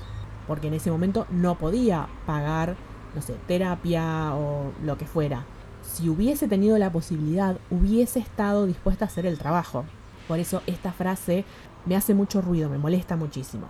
Porque 0.47 0.69
en 0.69 0.75
ese 0.75 0.91
momento 0.91 1.27
no 1.31 1.57
podía 1.57 2.09
pagar, 2.27 2.77
no 3.15 3.23
sé, 3.23 3.37
terapia 3.47 4.35
o 4.35 4.73
lo 4.83 4.99
que 4.99 5.07
fuera. 5.07 5.47
Si 5.81 6.11
hubiese 6.11 6.47
tenido 6.47 6.77
la 6.77 6.93
posibilidad, 6.93 7.57
hubiese 7.71 8.19
estado 8.19 8.67
dispuesta 8.67 9.07
a 9.07 9.09
hacer 9.09 9.25
el 9.25 9.39
trabajo. 9.39 9.87
Por 10.29 10.39
eso 10.39 10.63
esta 10.67 10.93
frase 10.93 11.47
me 11.87 11.97
hace 11.97 12.13
mucho 12.13 12.43
ruido, 12.43 12.69
me 12.69 12.79
molesta 12.79 13.17
muchísimo. 13.17 13.69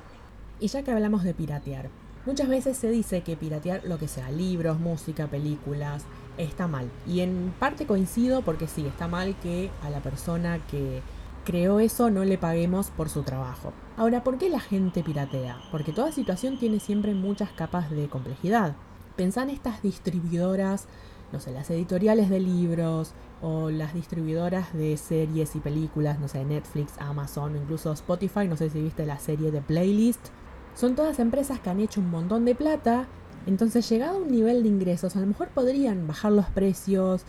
Y 0.58 0.66
ya 0.68 0.82
que 0.82 0.90
hablamos 0.90 1.22
de 1.22 1.34
piratear, 1.34 1.90
Muchas 2.26 2.48
veces 2.48 2.78
se 2.78 2.90
dice 2.90 3.20
que 3.20 3.36
piratear 3.36 3.82
lo 3.84 3.98
que 3.98 4.08
sea, 4.08 4.30
libros, 4.30 4.80
música, 4.80 5.26
películas, 5.26 6.04
está 6.38 6.66
mal. 6.66 6.88
Y 7.06 7.20
en 7.20 7.52
parte 7.58 7.84
coincido 7.84 8.40
porque 8.40 8.66
sí, 8.66 8.86
está 8.86 9.08
mal 9.08 9.36
que 9.42 9.70
a 9.82 9.90
la 9.90 10.00
persona 10.00 10.58
que 10.70 11.02
creó 11.44 11.80
eso 11.80 12.10
no 12.10 12.24
le 12.24 12.38
paguemos 12.38 12.88
por 12.88 13.10
su 13.10 13.24
trabajo. 13.24 13.74
Ahora, 13.98 14.24
¿por 14.24 14.38
qué 14.38 14.48
la 14.48 14.60
gente 14.60 15.02
piratea? 15.02 15.58
Porque 15.70 15.92
toda 15.92 16.12
situación 16.12 16.58
tiene 16.58 16.80
siempre 16.80 17.12
muchas 17.12 17.50
capas 17.50 17.90
de 17.90 18.08
complejidad. 18.08 18.74
Pensá 19.16 19.42
en 19.42 19.50
estas 19.50 19.82
distribuidoras, 19.82 20.86
no 21.30 21.40
sé, 21.40 21.52
las 21.52 21.70
editoriales 21.70 22.30
de 22.30 22.40
libros 22.40 23.12
o 23.42 23.68
las 23.68 23.92
distribuidoras 23.92 24.72
de 24.72 24.96
series 24.96 25.54
y 25.54 25.60
películas, 25.60 26.18
no 26.18 26.28
sé, 26.28 26.42
Netflix, 26.44 26.94
Amazon, 26.98 27.54
incluso 27.56 27.92
Spotify, 27.92 28.48
no 28.48 28.56
sé 28.56 28.70
si 28.70 28.80
viste 28.80 29.04
la 29.04 29.18
serie 29.18 29.50
de 29.50 29.60
Playlist. 29.60 30.28
Son 30.74 30.94
todas 30.94 31.18
empresas 31.18 31.60
que 31.60 31.70
han 31.70 31.80
hecho 31.80 32.00
un 32.00 32.10
montón 32.10 32.44
de 32.44 32.54
plata, 32.54 33.06
entonces 33.46 33.88
llegado 33.88 34.18
a 34.18 34.20
un 34.20 34.30
nivel 34.30 34.62
de 34.62 34.68
ingresos, 34.68 35.16
a 35.16 35.20
lo 35.20 35.26
mejor 35.26 35.48
podrían 35.48 36.06
bajar 36.06 36.32
los 36.32 36.46
precios 36.46 37.22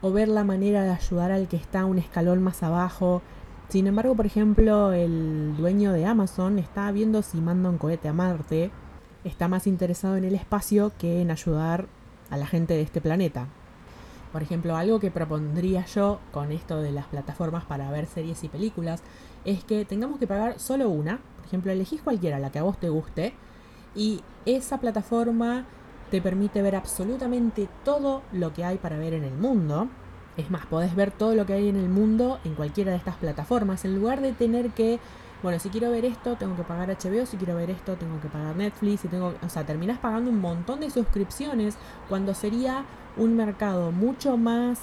o 0.00 0.12
ver 0.12 0.28
la 0.28 0.44
manera 0.44 0.82
de 0.82 0.90
ayudar 0.90 1.30
al 1.30 1.48
que 1.48 1.56
está 1.56 1.84
un 1.84 1.98
escalón 1.98 2.42
más 2.42 2.62
abajo, 2.62 3.22
sin 3.70 3.86
embargo, 3.86 4.16
por 4.16 4.26
ejemplo, 4.26 4.92
el 4.92 5.56
dueño 5.56 5.92
de 5.92 6.04
Amazon 6.04 6.58
está 6.58 6.90
viendo 6.90 7.22
si 7.22 7.40
manda 7.40 7.70
un 7.70 7.78
cohete 7.78 8.08
a 8.08 8.12
Marte. 8.12 8.72
Está 9.22 9.46
más 9.46 9.68
interesado 9.68 10.16
en 10.16 10.24
el 10.24 10.34
espacio 10.34 10.90
que 10.98 11.22
en 11.22 11.30
ayudar 11.30 11.86
a 12.30 12.36
la 12.36 12.48
gente 12.48 12.74
de 12.74 12.82
este 12.82 13.00
planeta. 13.00 13.46
Por 14.32 14.42
ejemplo, 14.42 14.74
algo 14.76 14.98
que 14.98 15.12
propondría 15.12 15.86
yo 15.86 16.18
con 16.32 16.50
esto 16.50 16.82
de 16.82 16.90
las 16.90 17.06
plataformas 17.06 17.64
para 17.64 17.88
ver 17.92 18.06
series 18.06 18.42
y 18.42 18.48
películas 18.48 19.02
es 19.44 19.64
que 19.64 19.84
tengamos 19.84 20.18
que 20.18 20.26
pagar 20.26 20.58
solo 20.58 20.88
una. 20.88 21.20
Por 21.36 21.46
ejemplo, 21.46 21.72
elegís 21.72 22.02
cualquiera, 22.02 22.38
la 22.38 22.50
que 22.50 22.58
a 22.58 22.62
vos 22.62 22.78
te 22.78 22.88
guste, 22.88 23.34
y 23.94 24.20
esa 24.46 24.78
plataforma 24.78 25.66
te 26.10 26.20
permite 26.20 26.62
ver 26.62 26.76
absolutamente 26.76 27.68
todo 27.84 28.22
lo 28.32 28.52
que 28.52 28.64
hay 28.64 28.78
para 28.78 28.98
ver 28.98 29.14
en 29.14 29.24
el 29.24 29.34
mundo. 29.34 29.88
Es 30.36 30.50
más, 30.50 30.66
podés 30.66 30.94
ver 30.94 31.10
todo 31.10 31.34
lo 31.34 31.46
que 31.46 31.54
hay 31.54 31.68
en 31.68 31.76
el 31.76 31.88
mundo 31.88 32.40
en 32.44 32.54
cualquiera 32.54 32.92
de 32.92 32.98
estas 32.98 33.16
plataformas, 33.16 33.84
en 33.84 33.94
lugar 33.94 34.20
de 34.20 34.32
tener 34.32 34.70
que, 34.70 34.98
bueno, 35.42 35.58
si 35.58 35.68
quiero 35.70 35.90
ver 35.90 36.04
esto, 36.04 36.36
tengo 36.36 36.56
que 36.56 36.62
pagar 36.62 36.88
HBO, 36.88 37.26
si 37.26 37.36
quiero 37.36 37.56
ver 37.56 37.70
esto, 37.70 37.94
tengo 37.96 38.20
que 38.20 38.28
pagar 38.28 38.56
Netflix, 38.56 39.04
y 39.04 39.08
tengo, 39.08 39.34
o 39.42 39.48
sea, 39.48 39.64
terminás 39.66 39.98
pagando 39.98 40.30
un 40.30 40.40
montón 40.40 40.80
de 40.80 40.90
suscripciones 40.90 41.76
cuando 42.08 42.34
sería 42.34 42.84
un 43.16 43.36
mercado 43.36 43.90
mucho 43.92 44.36
más 44.36 44.78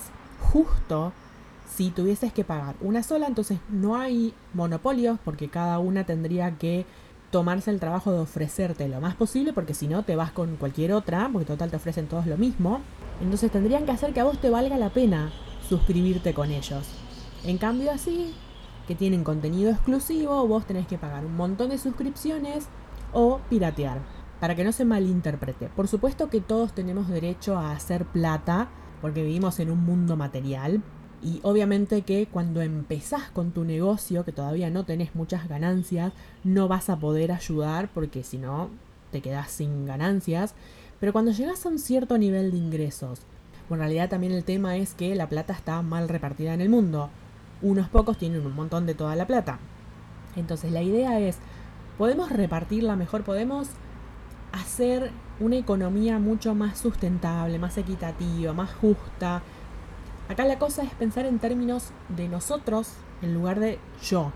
justo 0.51 1.13
si 1.67 1.91
tuvieses 1.91 2.33
que 2.33 2.43
pagar 2.43 2.75
una 2.81 3.03
sola, 3.03 3.27
entonces 3.27 3.59
no 3.69 3.95
hay 3.95 4.33
monopolios 4.53 5.19
porque 5.23 5.49
cada 5.49 5.79
una 5.79 6.05
tendría 6.05 6.57
que 6.57 6.85
tomarse 7.31 7.71
el 7.71 7.79
trabajo 7.79 8.11
de 8.11 8.19
ofrecerte 8.19 8.87
lo 8.87 9.01
más 9.01 9.15
posible 9.15 9.51
porque 9.51 9.73
si 9.73 9.87
no 9.87 10.03
te 10.03 10.15
vas 10.15 10.31
con 10.31 10.55
cualquier 10.55 10.93
otra, 10.93 11.29
porque 11.31 11.45
total 11.45 11.69
te 11.69 11.75
ofrecen 11.75 12.07
todos 12.07 12.25
lo 12.25 12.37
mismo. 12.37 12.79
Entonces 13.21 13.51
tendrían 13.51 13.85
que 13.85 13.91
hacer 13.91 14.13
que 14.13 14.21
a 14.21 14.23
vos 14.23 14.39
te 14.39 14.49
valga 14.49 14.77
la 14.77 14.89
pena 14.89 15.31
suscribirte 15.67 16.33
con 16.33 16.51
ellos. 16.51 16.87
En 17.43 17.57
cambio 17.57 17.91
así, 17.91 18.33
que 18.87 18.95
tienen 18.95 19.23
contenido 19.23 19.69
exclusivo, 19.69 20.47
vos 20.47 20.65
tenés 20.65 20.87
que 20.87 20.97
pagar 20.97 21.25
un 21.25 21.35
montón 21.35 21.69
de 21.69 21.77
suscripciones 21.77 22.67
o 23.11 23.39
piratear, 23.49 23.99
para 24.39 24.55
que 24.55 24.63
no 24.63 24.71
se 24.71 24.85
malinterprete. 24.85 25.67
Por 25.67 25.87
supuesto 25.87 26.29
que 26.29 26.41
todos 26.41 26.73
tenemos 26.73 27.09
derecho 27.09 27.57
a 27.57 27.71
hacer 27.71 28.05
plata, 28.05 28.69
porque 29.01 29.23
vivimos 29.23 29.59
en 29.59 29.71
un 29.71 29.83
mundo 29.83 30.15
material, 30.15 30.81
y 31.23 31.39
obviamente 31.43 32.03
que 32.03 32.27
cuando 32.27 32.61
empezás 32.61 33.29
con 33.31 33.51
tu 33.51 33.63
negocio, 33.63 34.23
que 34.23 34.31
todavía 34.31 34.69
no 34.69 34.85
tenés 34.85 35.15
muchas 35.15 35.47
ganancias, 35.47 36.13
no 36.43 36.67
vas 36.67 36.89
a 36.89 36.97
poder 36.97 37.31
ayudar 37.31 37.89
porque 37.93 38.23
si 38.23 38.37
no 38.37 38.69
te 39.11 39.21
quedás 39.21 39.49
sin 39.51 39.85
ganancias. 39.85 40.53
Pero 40.99 41.13
cuando 41.13 41.31
llegas 41.31 41.65
a 41.65 41.69
un 41.69 41.79
cierto 41.79 42.17
nivel 42.17 42.51
de 42.51 42.57
ingresos, 42.57 43.21
bueno, 43.69 43.83
en 43.83 43.89
realidad 43.89 44.09
también 44.09 44.33
el 44.33 44.43
tema 44.43 44.77
es 44.77 44.93
que 44.93 45.15
la 45.15 45.27
plata 45.27 45.53
está 45.53 45.81
mal 45.81 46.07
repartida 46.07 46.53
en 46.53 46.61
el 46.61 46.69
mundo. 46.69 47.09
Unos 47.61 47.89
pocos 47.89 48.17
tienen 48.17 48.45
un 48.45 48.55
montón 48.55 48.85
de 48.85 48.95
toda 48.95 49.15
la 49.15 49.27
plata. 49.27 49.59
Entonces 50.35 50.71
la 50.71 50.83
idea 50.83 51.19
es, 51.19 51.37
podemos 51.97 52.31
repartirla 52.31 52.95
mejor, 52.95 53.23
podemos 53.23 53.69
hacer 54.51 55.11
una 55.39 55.57
economía 55.57 56.19
mucho 56.19 56.55
más 56.55 56.77
sustentable, 56.77 57.59
más 57.59 57.77
equitativa, 57.77 58.53
más 58.53 58.73
justa. 58.73 59.41
Acá 60.29 60.45
la 60.45 60.59
cosa 60.59 60.83
es 60.83 60.91
pensar 60.91 61.25
en 61.25 61.39
términos 61.39 61.91
de 62.09 62.27
nosotros 62.27 62.91
en 63.21 63.33
lugar 63.33 63.59
de 63.59 63.79
yo. 64.01 64.31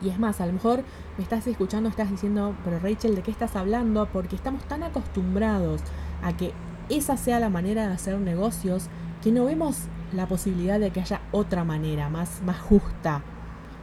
Y 0.00 0.08
es 0.08 0.18
más, 0.18 0.40
a 0.40 0.46
lo 0.46 0.52
mejor 0.52 0.82
me 1.18 1.24
estás 1.24 1.46
escuchando, 1.46 1.88
estás 1.88 2.10
diciendo, 2.10 2.54
pero 2.64 2.78
Rachel, 2.78 3.14
¿de 3.14 3.22
qué 3.22 3.30
estás 3.30 3.56
hablando? 3.56 4.08
Porque 4.12 4.36
estamos 4.36 4.62
tan 4.64 4.82
acostumbrados 4.82 5.82
a 6.22 6.36
que 6.36 6.52
esa 6.88 7.16
sea 7.16 7.40
la 7.40 7.50
manera 7.50 7.86
de 7.86 7.94
hacer 7.94 8.18
negocios, 8.18 8.86
que 9.22 9.32
no 9.32 9.44
vemos 9.44 9.76
la 10.12 10.26
posibilidad 10.26 10.80
de 10.80 10.90
que 10.90 11.00
haya 11.00 11.20
otra 11.32 11.64
manera, 11.64 12.08
más, 12.08 12.40
más 12.42 12.60
justa. 12.60 13.22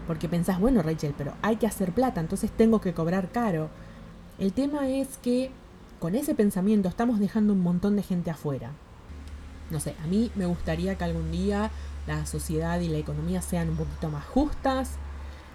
Porque 0.07 0.29
pensás, 0.29 0.59
bueno 0.59 0.81
Rachel, 0.81 1.13
pero 1.17 1.33
hay 1.41 1.57
que 1.57 1.67
hacer 1.67 1.91
plata, 1.91 2.21
entonces 2.21 2.51
tengo 2.51 2.81
que 2.81 2.93
cobrar 2.93 3.31
caro. 3.31 3.69
El 4.39 4.53
tema 4.53 4.87
es 4.87 5.17
que 5.17 5.51
con 5.99 6.15
ese 6.15 6.35
pensamiento 6.35 6.89
estamos 6.89 7.19
dejando 7.19 7.53
un 7.53 7.61
montón 7.61 7.95
de 7.95 8.03
gente 8.03 8.31
afuera. 8.31 8.71
No 9.69 9.79
sé, 9.79 9.95
a 10.03 10.07
mí 10.07 10.31
me 10.35 10.45
gustaría 10.45 10.95
que 10.95 11.03
algún 11.03 11.31
día 11.31 11.71
la 12.07 12.25
sociedad 12.25 12.79
y 12.79 12.87
la 12.87 12.97
economía 12.97 13.41
sean 13.41 13.69
un 13.69 13.77
poquito 13.77 14.09
más 14.09 14.25
justas. 14.25 14.91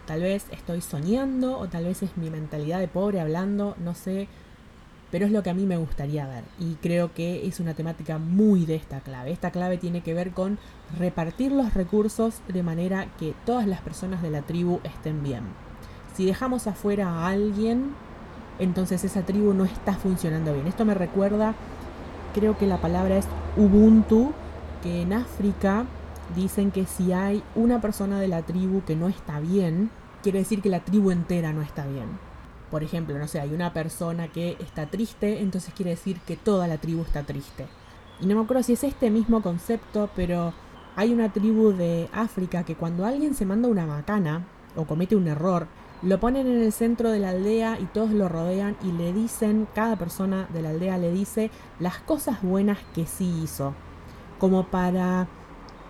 Tal 0.06 0.20
vez 0.20 0.46
estoy 0.50 0.80
soñando 0.80 1.58
o 1.58 1.68
tal 1.68 1.84
vez 1.84 2.02
es 2.02 2.16
mi 2.16 2.28
mentalidad 2.28 2.80
de 2.80 2.88
pobre 2.88 3.20
hablando, 3.20 3.76
no 3.78 3.94
sé 3.94 4.28
pero 5.12 5.26
es 5.26 5.30
lo 5.30 5.42
que 5.42 5.50
a 5.50 5.54
mí 5.54 5.66
me 5.66 5.76
gustaría 5.76 6.26
ver 6.26 6.42
y 6.58 6.74
creo 6.76 7.12
que 7.12 7.46
es 7.46 7.60
una 7.60 7.74
temática 7.74 8.16
muy 8.16 8.64
de 8.64 8.76
esta 8.76 9.00
clave. 9.00 9.30
Esta 9.30 9.50
clave 9.50 9.76
tiene 9.76 10.00
que 10.00 10.14
ver 10.14 10.30
con 10.30 10.58
repartir 10.98 11.52
los 11.52 11.74
recursos 11.74 12.40
de 12.48 12.62
manera 12.62 13.06
que 13.18 13.34
todas 13.44 13.66
las 13.66 13.82
personas 13.82 14.22
de 14.22 14.30
la 14.30 14.40
tribu 14.40 14.80
estén 14.84 15.22
bien. 15.22 15.42
Si 16.16 16.24
dejamos 16.24 16.66
afuera 16.66 17.10
a 17.10 17.28
alguien, 17.28 17.92
entonces 18.58 19.04
esa 19.04 19.20
tribu 19.20 19.52
no 19.52 19.66
está 19.66 19.92
funcionando 19.92 20.54
bien. 20.54 20.66
Esto 20.66 20.86
me 20.86 20.94
recuerda, 20.94 21.54
creo 22.32 22.56
que 22.56 22.66
la 22.66 22.78
palabra 22.78 23.18
es 23.18 23.26
Ubuntu, 23.56 24.32
que 24.82 25.02
en 25.02 25.12
África 25.12 25.84
dicen 26.34 26.70
que 26.70 26.86
si 26.86 27.12
hay 27.12 27.42
una 27.54 27.80
persona 27.80 28.18
de 28.18 28.28
la 28.28 28.42
tribu 28.42 28.82
que 28.84 28.96
no 28.96 29.08
está 29.08 29.40
bien, 29.40 29.90
quiere 30.22 30.38
decir 30.38 30.62
que 30.62 30.70
la 30.70 30.80
tribu 30.80 31.10
entera 31.10 31.52
no 31.52 31.60
está 31.60 31.86
bien. 31.86 32.06
Por 32.70 32.82
ejemplo, 32.82 33.18
no 33.18 33.28
sé, 33.28 33.40
hay 33.40 33.52
una 33.52 33.74
persona 33.74 34.28
que 34.28 34.56
está 34.58 34.86
triste, 34.86 35.42
entonces 35.42 35.74
quiere 35.74 35.90
decir 35.90 36.18
que 36.20 36.36
toda 36.36 36.66
la 36.66 36.78
tribu 36.78 37.02
está 37.02 37.24
triste. 37.24 37.66
Y 38.20 38.26
no 38.26 38.36
me 38.36 38.42
acuerdo 38.42 38.62
si 38.62 38.72
es 38.72 38.84
este 38.84 39.10
mismo 39.10 39.42
concepto, 39.42 40.08
pero 40.16 40.54
hay 40.96 41.12
una 41.12 41.30
tribu 41.30 41.72
de 41.72 42.08
África 42.14 42.64
que 42.64 42.76
cuando 42.76 43.04
alguien 43.04 43.34
se 43.34 43.44
manda 43.44 43.68
una 43.68 43.84
macana 43.84 44.46
o 44.76 44.86
comete 44.86 45.16
un 45.16 45.28
error, 45.28 45.66
lo 46.02 46.18
ponen 46.20 46.46
en 46.46 46.62
el 46.62 46.72
centro 46.72 47.10
de 47.10 47.18
la 47.18 47.30
aldea 47.30 47.78
y 47.80 47.84
todos 47.86 48.10
lo 48.10 48.28
rodean 48.28 48.76
y 48.82 48.92
le 48.92 49.12
dicen, 49.12 49.68
cada 49.74 49.96
persona 49.96 50.48
de 50.52 50.62
la 50.62 50.70
aldea 50.70 50.98
le 50.98 51.12
dice 51.12 51.50
las 51.78 51.98
cosas 51.98 52.42
buenas 52.42 52.78
que 52.94 53.06
sí 53.06 53.42
hizo. 53.42 53.74
Como 54.38 54.66
para 54.66 55.28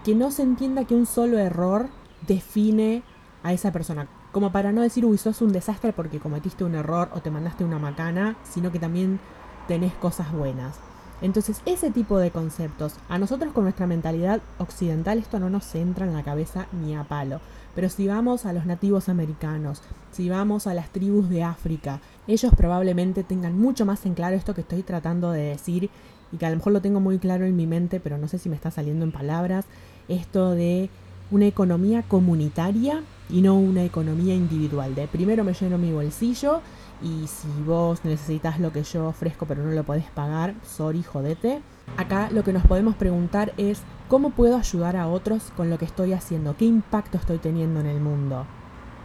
que 0.05 0.15
no 0.15 0.31
se 0.31 0.43
entienda 0.43 0.85
que 0.85 0.95
un 0.95 1.07
solo 1.07 1.39
error 1.39 1.89
define 2.27 3.03
a 3.43 3.53
esa 3.53 3.73
persona 3.73 4.09
como 4.33 4.51
para 4.51 4.73
no 4.73 4.81
decir, 4.81 5.05
uy, 5.05 5.19
sos 5.19 5.43
un 5.43 5.53
desastre 5.53 5.93
porque 5.93 6.19
cometiste 6.19 6.65
un 6.65 6.75
error 6.75 7.11
o 7.15 7.21
te 7.21 7.31
mandaste 7.31 7.65
una 7.65 7.79
macana, 7.79 8.37
sino 8.43 8.73
que 8.73 8.79
también 8.79 9.21
tenés 9.69 9.93
cosas 9.93 10.33
buenas. 10.33 10.81
Entonces, 11.23 11.63
ese 11.67 11.93
tipo 11.93 12.19
de 12.19 12.33
conceptos, 12.33 12.97
a 13.09 13.17
nosotros 13.17 13.53
con 13.53 13.63
nuestra 13.63 13.87
mentalidad 13.87 14.41
occidental 14.59 15.19
esto 15.19 15.39
no 15.39 15.49
nos 15.49 15.73
entra 15.77 16.05
en 16.05 16.13
la 16.13 16.25
cabeza 16.25 16.67
ni 16.83 16.97
a 16.97 17.05
palo. 17.05 17.41
Pero 17.77 17.89
si 17.89 18.09
vamos 18.09 18.45
a 18.45 18.53
los 18.53 18.67
nativos 18.67 19.09
americanos, 19.09 19.83
si 20.11 20.29
vamos 20.29 20.67
a 20.67 20.75
las 20.75 20.91
tribus 20.91 21.31
de 21.31 21.45
África, 21.45 22.01
ellos 22.27 22.53
probablemente 22.57 23.23
tengan 23.23 23.57
mucho 23.57 23.87
más 23.87 24.05
en 24.05 24.15
claro 24.15 24.37
esto 24.37 24.53
que 24.53 24.61
estoy 24.63 24.83
tratando 24.83 25.31
de 25.31 25.43
decir 25.43 25.91
y 26.33 26.37
que 26.39 26.47
a 26.47 26.51
lo 26.51 26.57
mejor 26.57 26.73
lo 26.73 26.83
tengo 26.83 26.99
muy 26.99 27.19
claro 27.19 27.45
en 27.45 27.57
mi 27.57 27.67
mente, 27.67 28.01
pero 28.01 28.19
no 28.19 28.27
sé 28.27 28.39
si 28.39 28.49
me 28.49 28.57
está 28.57 28.71
saliendo 28.71 29.05
en 29.05 29.13
palabras, 29.13 29.65
esto 30.09 30.51
de 30.51 30.91
una 31.31 31.47
economía 31.47 32.03
comunitaria 32.03 33.03
y 33.31 33.41
no 33.41 33.55
una 33.55 33.85
economía 33.85 34.35
individual. 34.35 34.95
De 34.95 35.07
primero 35.07 35.45
me 35.45 35.55
lleno 35.55 35.79
mi 35.79 35.93
bolsillo 35.93 36.61
y 37.03 37.27
si 37.27 37.49
vos 37.67 38.05
necesitas 38.05 38.61
lo 38.61 38.73
que 38.73 38.83
yo 38.83 39.09
ofrezco 39.09 39.47
pero 39.47 39.65
no 39.65 39.73
lo 39.73 39.85
podés 39.85 40.09
pagar, 40.11 40.55
sorry, 40.65 41.03
jodete. 41.03 41.63
Acá 41.97 42.31
lo 42.31 42.45
que 42.45 42.53
nos 42.53 42.67
podemos 42.67 42.95
preguntar 42.95 43.53
es 43.57 43.83
cómo 44.09 44.31
puedo 44.31 44.57
ayudar 44.57 44.97
a 44.97 45.09
otros 45.09 45.53
con 45.57 45.71
lo 45.71 45.79
que 45.79 45.85
estoy 45.85 46.13
haciendo, 46.13 46.57
qué 46.57 46.65
impacto 46.65 47.19
estoy 47.19 47.39
teniendo 47.39 47.81
en 47.81 47.87
el 47.87 48.01
mundo. 48.01 48.47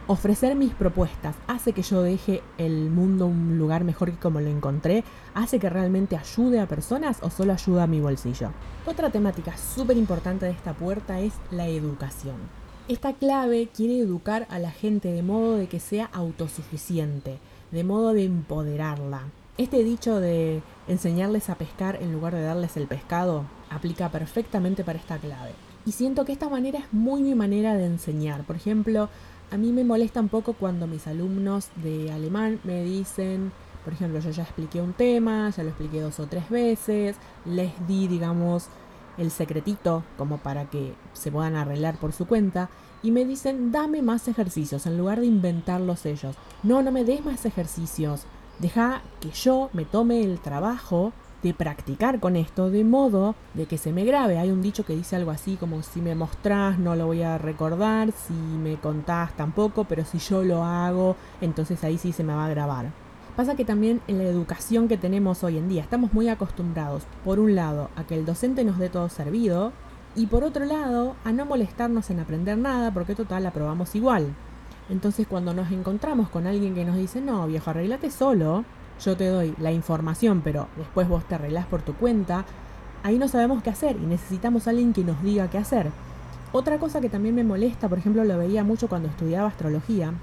Ofrecer 0.06 0.54
mis 0.54 0.72
propuestas 0.72 1.36
hace 1.48 1.74
que 1.74 1.82
yo 1.82 2.00
deje 2.00 2.42
el 2.56 2.88
mundo 2.88 3.26
un 3.26 3.58
lugar 3.58 3.84
mejor 3.84 4.10
que 4.10 4.18
como 4.18 4.40
lo 4.40 4.48
encontré, 4.48 5.04
hace 5.34 5.58
que 5.58 5.68
realmente 5.68 6.16
ayude 6.16 6.60
a 6.60 6.66
personas 6.66 7.18
o 7.20 7.28
solo 7.28 7.52
ayuda 7.52 7.82
a 7.82 7.86
mi 7.86 8.00
bolsillo. 8.00 8.52
Otra 8.86 9.10
temática 9.10 9.54
súper 9.58 9.98
importante 9.98 10.46
de 10.46 10.52
esta 10.52 10.72
puerta 10.72 11.20
es 11.20 11.34
la 11.50 11.66
educación. 11.66 12.36
Esta 12.88 13.12
clave 13.12 13.68
quiere 13.68 13.98
educar 13.98 14.46
a 14.48 14.58
la 14.58 14.70
gente 14.70 15.12
de 15.12 15.22
modo 15.22 15.56
de 15.56 15.66
que 15.66 15.78
sea 15.78 16.06
autosuficiente, 16.06 17.38
de 17.70 17.84
modo 17.84 18.12
de 18.12 18.24
empoderarla. 18.24 19.22
Este 19.56 19.82
dicho 19.82 20.20
de 20.20 20.62
enseñarles 20.86 21.50
a 21.50 21.56
pescar 21.56 21.96
en 22.00 22.12
lugar 22.12 22.34
de 22.34 22.42
darles 22.42 22.76
el 22.76 22.86
pescado 22.86 23.44
aplica 23.70 24.08
perfectamente 24.10 24.84
para 24.84 24.98
esta 24.98 25.18
clave. 25.18 25.52
Y 25.84 25.92
siento 25.92 26.24
que 26.24 26.32
esta 26.32 26.48
manera 26.48 26.78
es 26.78 26.92
muy 26.92 27.22
mi 27.22 27.34
manera 27.34 27.74
de 27.74 27.86
enseñar. 27.86 28.44
Por 28.44 28.56
ejemplo, 28.56 29.08
a 29.50 29.56
mí 29.56 29.72
me 29.72 29.84
molesta 29.84 30.20
un 30.20 30.28
poco 30.28 30.52
cuando 30.52 30.86
mis 30.86 31.06
alumnos 31.06 31.68
de 31.76 32.12
alemán 32.12 32.60
me 32.64 32.84
dicen, 32.84 33.52
por 33.84 33.94
ejemplo, 33.94 34.20
yo 34.20 34.30
ya 34.30 34.42
expliqué 34.42 34.80
un 34.80 34.92
tema, 34.92 35.50
ya 35.50 35.62
lo 35.62 35.70
expliqué 35.70 36.00
dos 36.00 36.20
o 36.20 36.26
tres 36.26 36.48
veces, 36.50 37.16
les 37.44 37.72
di, 37.86 38.06
digamos, 38.06 38.68
el 39.16 39.30
secretito 39.30 40.04
como 40.16 40.38
para 40.38 40.66
que 40.66 40.92
se 41.14 41.32
puedan 41.32 41.56
arreglar 41.56 41.96
por 41.96 42.12
su 42.12 42.26
cuenta 42.26 42.68
y 43.02 43.10
me 43.10 43.24
dicen, 43.24 43.72
dame 43.72 44.02
más 44.02 44.28
ejercicios 44.28 44.86
en 44.86 44.98
lugar 44.98 45.20
de 45.20 45.26
inventarlos 45.26 46.06
ellos. 46.06 46.36
No, 46.62 46.82
no 46.82 46.90
me 46.90 47.04
des 47.04 47.24
más 47.24 47.44
ejercicios. 47.46 48.24
Deja 48.58 49.02
que 49.20 49.30
yo 49.30 49.70
me 49.72 49.84
tome 49.84 50.22
el 50.22 50.40
trabajo 50.40 51.12
de 51.42 51.54
practicar 51.54 52.18
con 52.18 52.34
esto 52.34 52.70
de 52.70 52.82
modo 52.82 53.36
de 53.54 53.66
que 53.66 53.78
se 53.78 53.92
me 53.92 54.04
grabe. 54.04 54.38
Hay 54.38 54.50
un 54.50 54.62
dicho 54.62 54.84
que 54.84 54.96
dice 54.96 55.16
algo 55.16 55.30
así 55.30 55.56
como 55.56 55.82
si 55.82 56.00
me 56.00 56.14
mostrás 56.14 56.78
no 56.78 56.96
lo 56.96 57.06
voy 57.06 57.22
a 57.22 57.38
recordar, 57.38 58.10
si 58.12 58.32
me 58.32 58.76
contás 58.76 59.32
tampoco, 59.36 59.84
pero 59.84 60.04
si 60.04 60.18
yo 60.18 60.42
lo 60.42 60.64
hago, 60.64 61.16
entonces 61.40 61.84
ahí 61.84 61.98
sí 61.98 62.12
se 62.12 62.24
me 62.24 62.34
va 62.34 62.46
a 62.46 62.50
grabar. 62.50 62.90
Pasa 63.36 63.54
que 63.54 63.64
también 63.64 64.00
en 64.08 64.18
la 64.18 64.24
educación 64.24 64.88
que 64.88 64.96
tenemos 64.96 65.44
hoy 65.44 65.58
en 65.58 65.68
día 65.68 65.82
estamos 65.82 66.12
muy 66.12 66.28
acostumbrados, 66.28 67.04
por 67.24 67.38
un 67.38 67.54
lado, 67.54 67.88
a 67.94 68.02
que 68.02 68.16
el 68.16 68.26
docente 68.26 68.64
nos 68.64 68.78
dé 68.78 68.88
todo 68.88 69.08
servido 69.08 69.72
y 70.16 70.26
por 70.26 70.44
otro 70.44 70.64
lado, 70.64 71.16
a 71.24 71.32
no 71.32 71.44
molestarnos 71.44 72.10
en 72.10 72.20
aprender 72.20 72.58
nada 72.58 72.92
porque 72.92 73.14
total 73.14 73.46
aprobamos 73.46 73.94
igual. 73.94 74.34
Entonces 74.90 75.26
cuando 75.26 75.52
nos 75.54 75.70
encontramos 75.70 76.28
con 76.28 76.46
alguien 76.46 76.74
que 76.74 76.84
nos 76.84 76.96
dice, 76.96 77.20
no, 77.20 77.46
viejo, 77.46 77.70
arreglate 77.70 78.10
solo, 78.10 78.64
yo 79.04 79.16
te 79.16 79.26
doy 79.26 79.54
la 79.58 79.72
información, 79.72 80.40
pero 80.42 80.68
después 80.76 81.08
vos 81.08 81.24
te 81.24 81.34
arreglás 81.34 81.66
por 81.66 81.82
tu 81.82 81.94
cuenta, 81.94 82.44
ahí 83.02 83.18
no 83.18 83.28
sabemos 83.28 83.62
qué 83.62 83.70
hacer 83.70 83.96
y 83.96 84.06
necesitamos 84.06 84.66
a 84.66 84.70
alguien 84.70 84.92
que 84.92 85.04
nos 85.04 85.22
diga 85.22 85.50
qué 85.50 85.58
hacer. 85.58 85.90
Otra 86.52 86.78
cosa 86.78 87.00
que 87.00 87.10
también 87.10 87.34
me 87.34 87.44
molesta, 87.44 87.88
por 87.88 87.98
ejemplo, 87.98 88.24
lo 88.24 88.38
veía 88.38 88.64
mucho 88.64 88.88
cuando 88.88 89.08
estudiaba 89.08 89.48
astrología, 89.48 90.14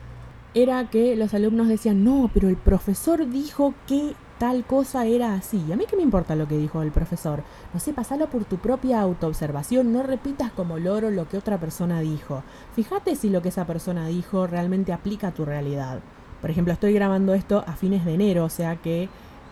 era 0.55 0.89
que 0.89 1.15
los 1.15 1.33
alumnos 1.33 1.67
decían, 1.67 2.03
no, 2.03 2.31
pero 2.33 2.49
el 2.49 2.57
profesor 2.57 3.29
dijo 3.29 3.73
que 3.87 4.15
tal 4.45 4.63
cosa 4.63 5.07
era 5.07 5.33
así. 5.33 5.65
¿Y 5.67 5.71
a 5.71 5.75
mí 5.75 5.85
qué 5.89 5.95
me 5.95 6.03
importa 6.03 6.35
lo 6.35 6.47
que 6.47 6.55
dijo 6.55 6.83
el 6.83 6.91
profesor? 6.91 7.41
No 7.73 7.79
sé, 7.79 7.93
pasalo 7.93 8.29
por 8.29 8.45
tu 8.45 8.57
propia 8.57 9.01
autoobservación, 9.01 9.91
no 9.91 10.03
repitas 10.03 10.51
como 10.51 10.77
loro 10.77 11.09
lo 11.09 11.27
que 11.27 11.39
otra 11.39 11.59
persona 11.59 11.99
dijo. 11.99 12.43
Fíjate 12.75 13.15
si 13.15 13.31
lo 13.31 13.41
que 13.41 13.49
esa 13.49 13.65
persona 13.65 14.05
dijo 14.05 14.45
realmente 14.45 14.93
aplica 14.93 15.29
a 15.29 15.33
tu 15.33 15.45
realidad. 15.45 15.99
Por 16.41 16.51
ejemplo, 16.51 16.73
estoy 16.73 16.93
grabando 16.93 17.33
esto 17.33 17.63
a 17.65 17.73
fines 17.75 18.05
de 18.05 18.13
enero, 18.13 18.45
o 18.45 18.49
sea 18.49 18.75
que 18.75 19.09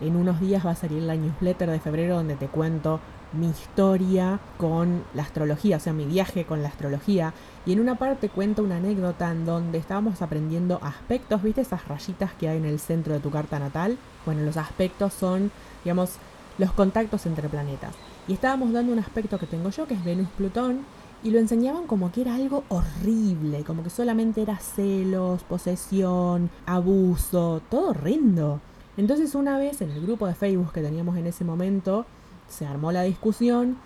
en 0.08 0.16
unos 0.16 0.40
días 0.40 0.64
va 0.64 0.72
a 0.72 0.76
salir 0.76 1.02
la 1.02 1.16
newsletter 1.16 1.70
de 1.70 1.80
febrero 1.80 2.16
donde 2.16 2.36
te 2.36 2.48
cuento 2.48 3.00
mi 3.32 3.48
historia 3.48 4.38
con 4.58 5.02
la 5.14 5.22
astrología, 5.22 5.76
o 5.76 5.80
sea, 5.80 5.92
mi 5.92 6.04
viaje 6.04 6.44
con 6.44 6.62
la 6.62 6.68
astrología. 6.68 7.34
Y 7.66 7.72
en 7.72 7.80
una 7.80 7.96
parte 7.96 8.28
cuento 8.28 8.62
una 8.62 8.76
anécdota 8.76 9.30
en 9.30 9.44
donde 9.44 9.78
estábamos 9.78 10.22
aprendiendo 10.22 10.78
aspectos, 10.82 11.42
¿viste? 11.42 11.62
Esas 11.62 11.86
rayitas 11.88 12.32
que 12.34 12.48
hay 12.48 12.58
en 12.58 12.64
el 12.64 12.78
centro 12.78 13.12
de 13.14 13.20
tu 13.20 13.30
carta 13.30 13.58
natal. 13.58 13.98
Bueno, 14.24 14.42
los 14.42 14.56
aspectos 14.56 15.12
son, 15.14 15.50
digamos, 15.82 16.12
los 16.58 16.72
contactos 16.72 17.26
entre 17.26 17.48
planetas. 17.48 17.94
Y 18.28 18.34
estábamos 18.34 18.72
dando 18.72 18.92
un 18.92 18.98
aspecto 18.98 19.38
que 19.38 19.46
tengo 19.46 19.70
yo, 19.70 19.86
que 19.86 19.94
es 19.94 20.04
Venus-Plutón, 20.04 20.84
y 21.22 21.30
lo 21.30 21.38
enseñaban 21.38 21.86
como 21.86 22.12
que 22.12 22.20
era 22.20 22.34
algo 22.34 22.64
horrible, 22.68 23.64
como 23.64 23.82
que 23.82 23.90
solamente 23.90 24.42
era 24.42 24.58
celos, 24.58 25.42
posesión, 25.42 26.50
abuso, 26.66 27.62
todo 27.70 27.90
horrendo. 27.90 28.60
Entonces 28.96 29.34
una 29.34 29.58
vez 29.58 29.80
en 29.82 29.90
el 29.90 30.02
grupo 30.02 30.26
de 30.26 30.34
Facebook 30.34 30.72
que 30.72 30.82
teníamos 30.82 31.16
en 31.16 31.26
ese 31.26 31.44
momento, 31.44 32.06
se 32.48 32.66
armó 32.66 32.92
la 32.92 33.02
discusión 33.02 33.76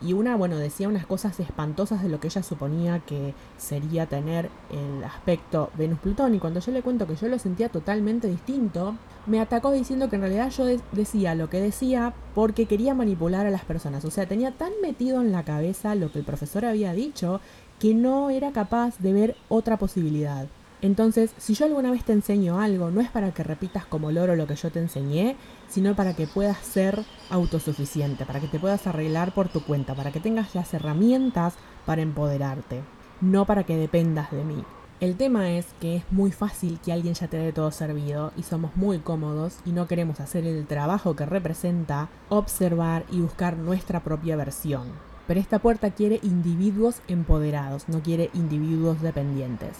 y 0.00 0.12
una, 0.12 0.36
bueno, 0.36 0.56
decía 0.58 0.88
unas 0.88 1.06
cosas 1.06 1.38
espantosas 1.40 2.02
de 2.02 2.08
lo 2.08 2.20
que 2.20 2.28
ella 2.28 2.42
suponía 2.42 2.98
que 3.00 3.34
sería 3.56 4.06
tener 4.06 4.50
el 4.70 5.02
aspecto 5.04 5.70
Venus-Plutón. 5.78 6.34
Y 6.34 6.38
cuando 6.38 6.60
yo 6.60 6.72
le 6.72 6.82
cuento 6.82 7.06
que 7.06 7.16
yo 7.16 7.28
lo 7.28 7.38
sentía 7.38 7.68
totalmente 7.68 8.28
distinto, 8.28 8.96
me 9.26 9.40
atacó 9.40 9.72
diciendo 9.72 10.10
que 10.10 10.16
en 10.16 10.22
realidad 10.22 10.50
yo 10.50 10.66
decía 10.92 11.34
lo 11.34 11.48
que 11.48 11.60
decía 11.60 12.12
porque 12.34 12.66
quería 12.66 12.94
manipular 12.94 13.46
a 13.46 13.50
las 13.50 13.64
personas. 13.64 14.04
O 14.04 14.10
sea, 14.10 14.26
tenía 14.26 14.52
tan 14.52 14.72
metido 14.82 15.22
en 15.22 15.32
la 15.32 15.44
cabeza 15.44 15.94
lo 15.94 16.12
que 16.12 16.18
el 16.18 16.24
profesor 16.24 16.64
había 16.64 16.92
dicho 16.92 17.40
que 17.78 17.94
no 17.94 18.30
era 18.30 18.52
capaz 18.52 18.98
de 18.98 19.12
ver 19.12 19.36
otra 19.48 19.78
posibilidad. 19.78 20.46
Entonces, 20.84 21.30
si 21.38 21.54
yo 21.54 21.64
alguna 21.64 21.90
vez 21.90 22.04
te 22.04 22.12
enseño 22.12 22.60
algo, 22.60 22.90
no 22.90 23.00
es 23.00 23.08
para 23.08 23.32
que 23.32 23.42
repitas 23.42 23.86
como 23.86 24.12
loro 24.12 24.36
lo 24.36 24.46
que 24.46 24.54
yo 24.54 24.70
te 24.70 24.80
enseñé, 24.80 25.34
sino 25.66 25.96
para 25.96 26.12
que 26.12 26.26
puedas 26.26 26.58
ser 26.58 27.02
autosuficiente, 27.30 28.26
para 28.26 28.38
que 28.38 28.48
te 28.48 28.60
puedas 28.60 28.86
arreglar 28.86 29.32
por 29.32 29.48
tu 29.48 29.64
cuenta, 29.64 29.94
para 29.94 30.12
que 30.12 30.20
tengas 30.20 30.54
las 30.54 30.74
herramientas 30.74 31.54
para 31.86 32.02
empoderarte, 32.02 32.82
no 33.22 33.46
para 33.46 33.64
que 33.64 33.78
dependas 33.78 34.30
de 34.30 34.44
mí. 34.44 34.62
El 35.00 35.16
tema 35.16 35.52
es 35.52 35.64
que 35.80 35.96
es 35.96 36.04
muy 36.10 36.32
fácil 36.32 36.78
que 36.84 36.92
alguien 36.92 37.14
ya 37.14 37.28
te 37.28 37.38
dé 37.38 37.54
todo 37.54 37.70
servido 37.70 38.32
y 38.36 38.42
somos 38.42 38.76
muy 38.76 38.98
cómodos 38.98 39.60
y 39.64 39.72
no 39.72 39.88
queremos 39.88 40.20
hacer 40.20 40.46
el 40.46 40.66
trabajo 40.66 41.16
que 41.16 41.24
representa 41.24 42.10
observar 42.28 43.06
y 43.10 43.22
buscar 43.22 43.56
nuestra 43.56 44.00
propia 44.04 44.36
versión. 44.36 44.88
Pero 45.26 45.40
esta 45.40 45.60
puerta 45.60 45.92
quiere 45.92 46.20
individuos 46.22 47.00
empoderados, 47.08 47.88
no 47.88 48.02
quiere 48.02 48.28
individuos 48.34 49.00
dependientes. 49.00 49.78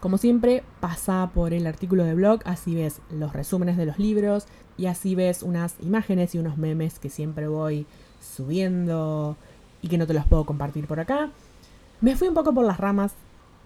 Como 0.00 0.16
siempre, 0.16 0.62
pasa 0.80 1.30
por 1.34 1.52
el 1.52 1.66
artículo 1.66 2.04
de 2.04 2.14
blog, 2.14 2.40
así 2.46 2.74
ves 2.74 3.02
los 3.10 3.34
resúmenes 3.34 3.76
de 3.76 3.84
los 3.84 3.98
libros 3.98 4.46
y 4.78 4.86
así 4.86 5.14
ves 5.14 5.42
unas 5.42 5.76
imágenes 5.80 6.34
y 6.34 6.38
unos 6.38 6.56
memes 6.56 6.98
que 6.98 7.10
siempre 7.10 7.48
voy 7.48 7.86
subiendo 8.18 9.36
y 9.82 9.88
que 9.88 9.98
no 9.98 10.06
te 10.06 10.14
los 10.14 10.24
puedo 10.24 10.46
compartir 10.46 10.86
por 10.86 11.00
acá. 11.00 11.28
Me 12.00 12.16
fui 12.16 12.28
un 12.28 12.34
poco 12.34 12.54
por 12.54 12.64
las 12.64 12.80
ramas, 12.80 13.12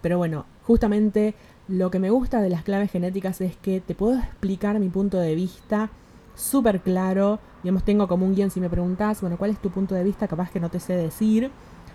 pero 0.01 0.17
bueno, 0.17 0.45
justamente 0.63 1.35
lo 1.69 1.89
que 1.89 1.99
me 1.99 2.09
gusta 2.09 2.41
de 2.41 2.49
las 2.49 2.63
claves 2.63 2.91
genéticas 2.91 3.39
es 3.39 3.55
que 3.55 3.79
te 3.79 3.95
puedo 3.95 4.19
explicar 4.19 4.77
mi 4.79 4.89
punto 4.89 5.17
de 5.17 5.35
vista 5.35 5.89
súper 6.35 6.81
claro. 6.81 7.39
Digamos, 7.63 7.83
tengo 7.83 8.09
como 8.09 8.25
un 8.25 8.35
guion 8.35 8.51
si 8.51 8.59
me 8.59 8.69
preguntas, 8.69 9.21
bueno, 9.21 9.37
¿cuál 9.37 9.51
es 9.51 9.59
tu 9.59 9.69
punto 9.69 9.95
de 9.95 10.03
vista? 10.03 10.27
Capaz 10.27 10.51
que 10.51 10.59
no 10.59 10.69
te 10.69 10.81
sé 10.81 10.97
decir. 10.97 11.49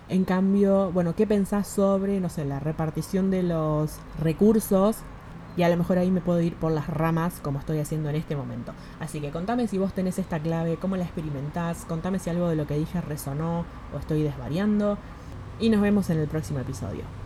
En 0.09 0.25
cambio, 0.25 0.91
bueno, 0.91 1.15
¿qué 1.15 1.25
pensás 1.25 1.67
sobre, 1.67 2.19
no 2.19 2.29
sé, 2.29 2.43
la 2.45 2.59
repartición 2.59 3.31
de 3.31 3.43
los 3.43 3.97
recursos? 4.19 4.97
Y 5.57 5.63
a 5.63 5.69
lo 5.69 5.77
mejor 5.77 5.97
ahí 5.97 6.11
me 6.11 6.21
puedo 6.21 6.41
ir 6.41 6.55
por 6.55 6.71
las 6.71 6.87
ramas 6.87 7.39
como 7.41 7.59
estoy 7.59 7.79
haciendo 7.79 8.09
en 8.09 8.15
este 8.15 8.35
momento. 8.35 8.73
Así 8.99 9.19
que 9.19 9.31
contame 9.31 9.67
si 9.67 9.77
vos 9.77 9.93
tenés 9.93 10.17
esta 10.19 10.39
clave, 10.39 10.77
cómo 10.77 10.95
la 10.95 11.03
experimentás, 11.03 11.85
contame 11.85 12.19
si 12.19 12.29
algo 12.29 12.47
de 12.47 12.55
lo 12.55 12.67
que 12.67 12.77
dije 12.77 13.01
resonó 13.01 13.65
o 13.93 13.99
estoy 13.99 14.23
desvariando. 14.23 14.97
Y 15.59 15.69
nos 15.69 15.81
vemos 15.81 16.09
en 16.09 16.19
el 16.19 16.27
próximo 16.27 16.59
episodio. 16.59 17.20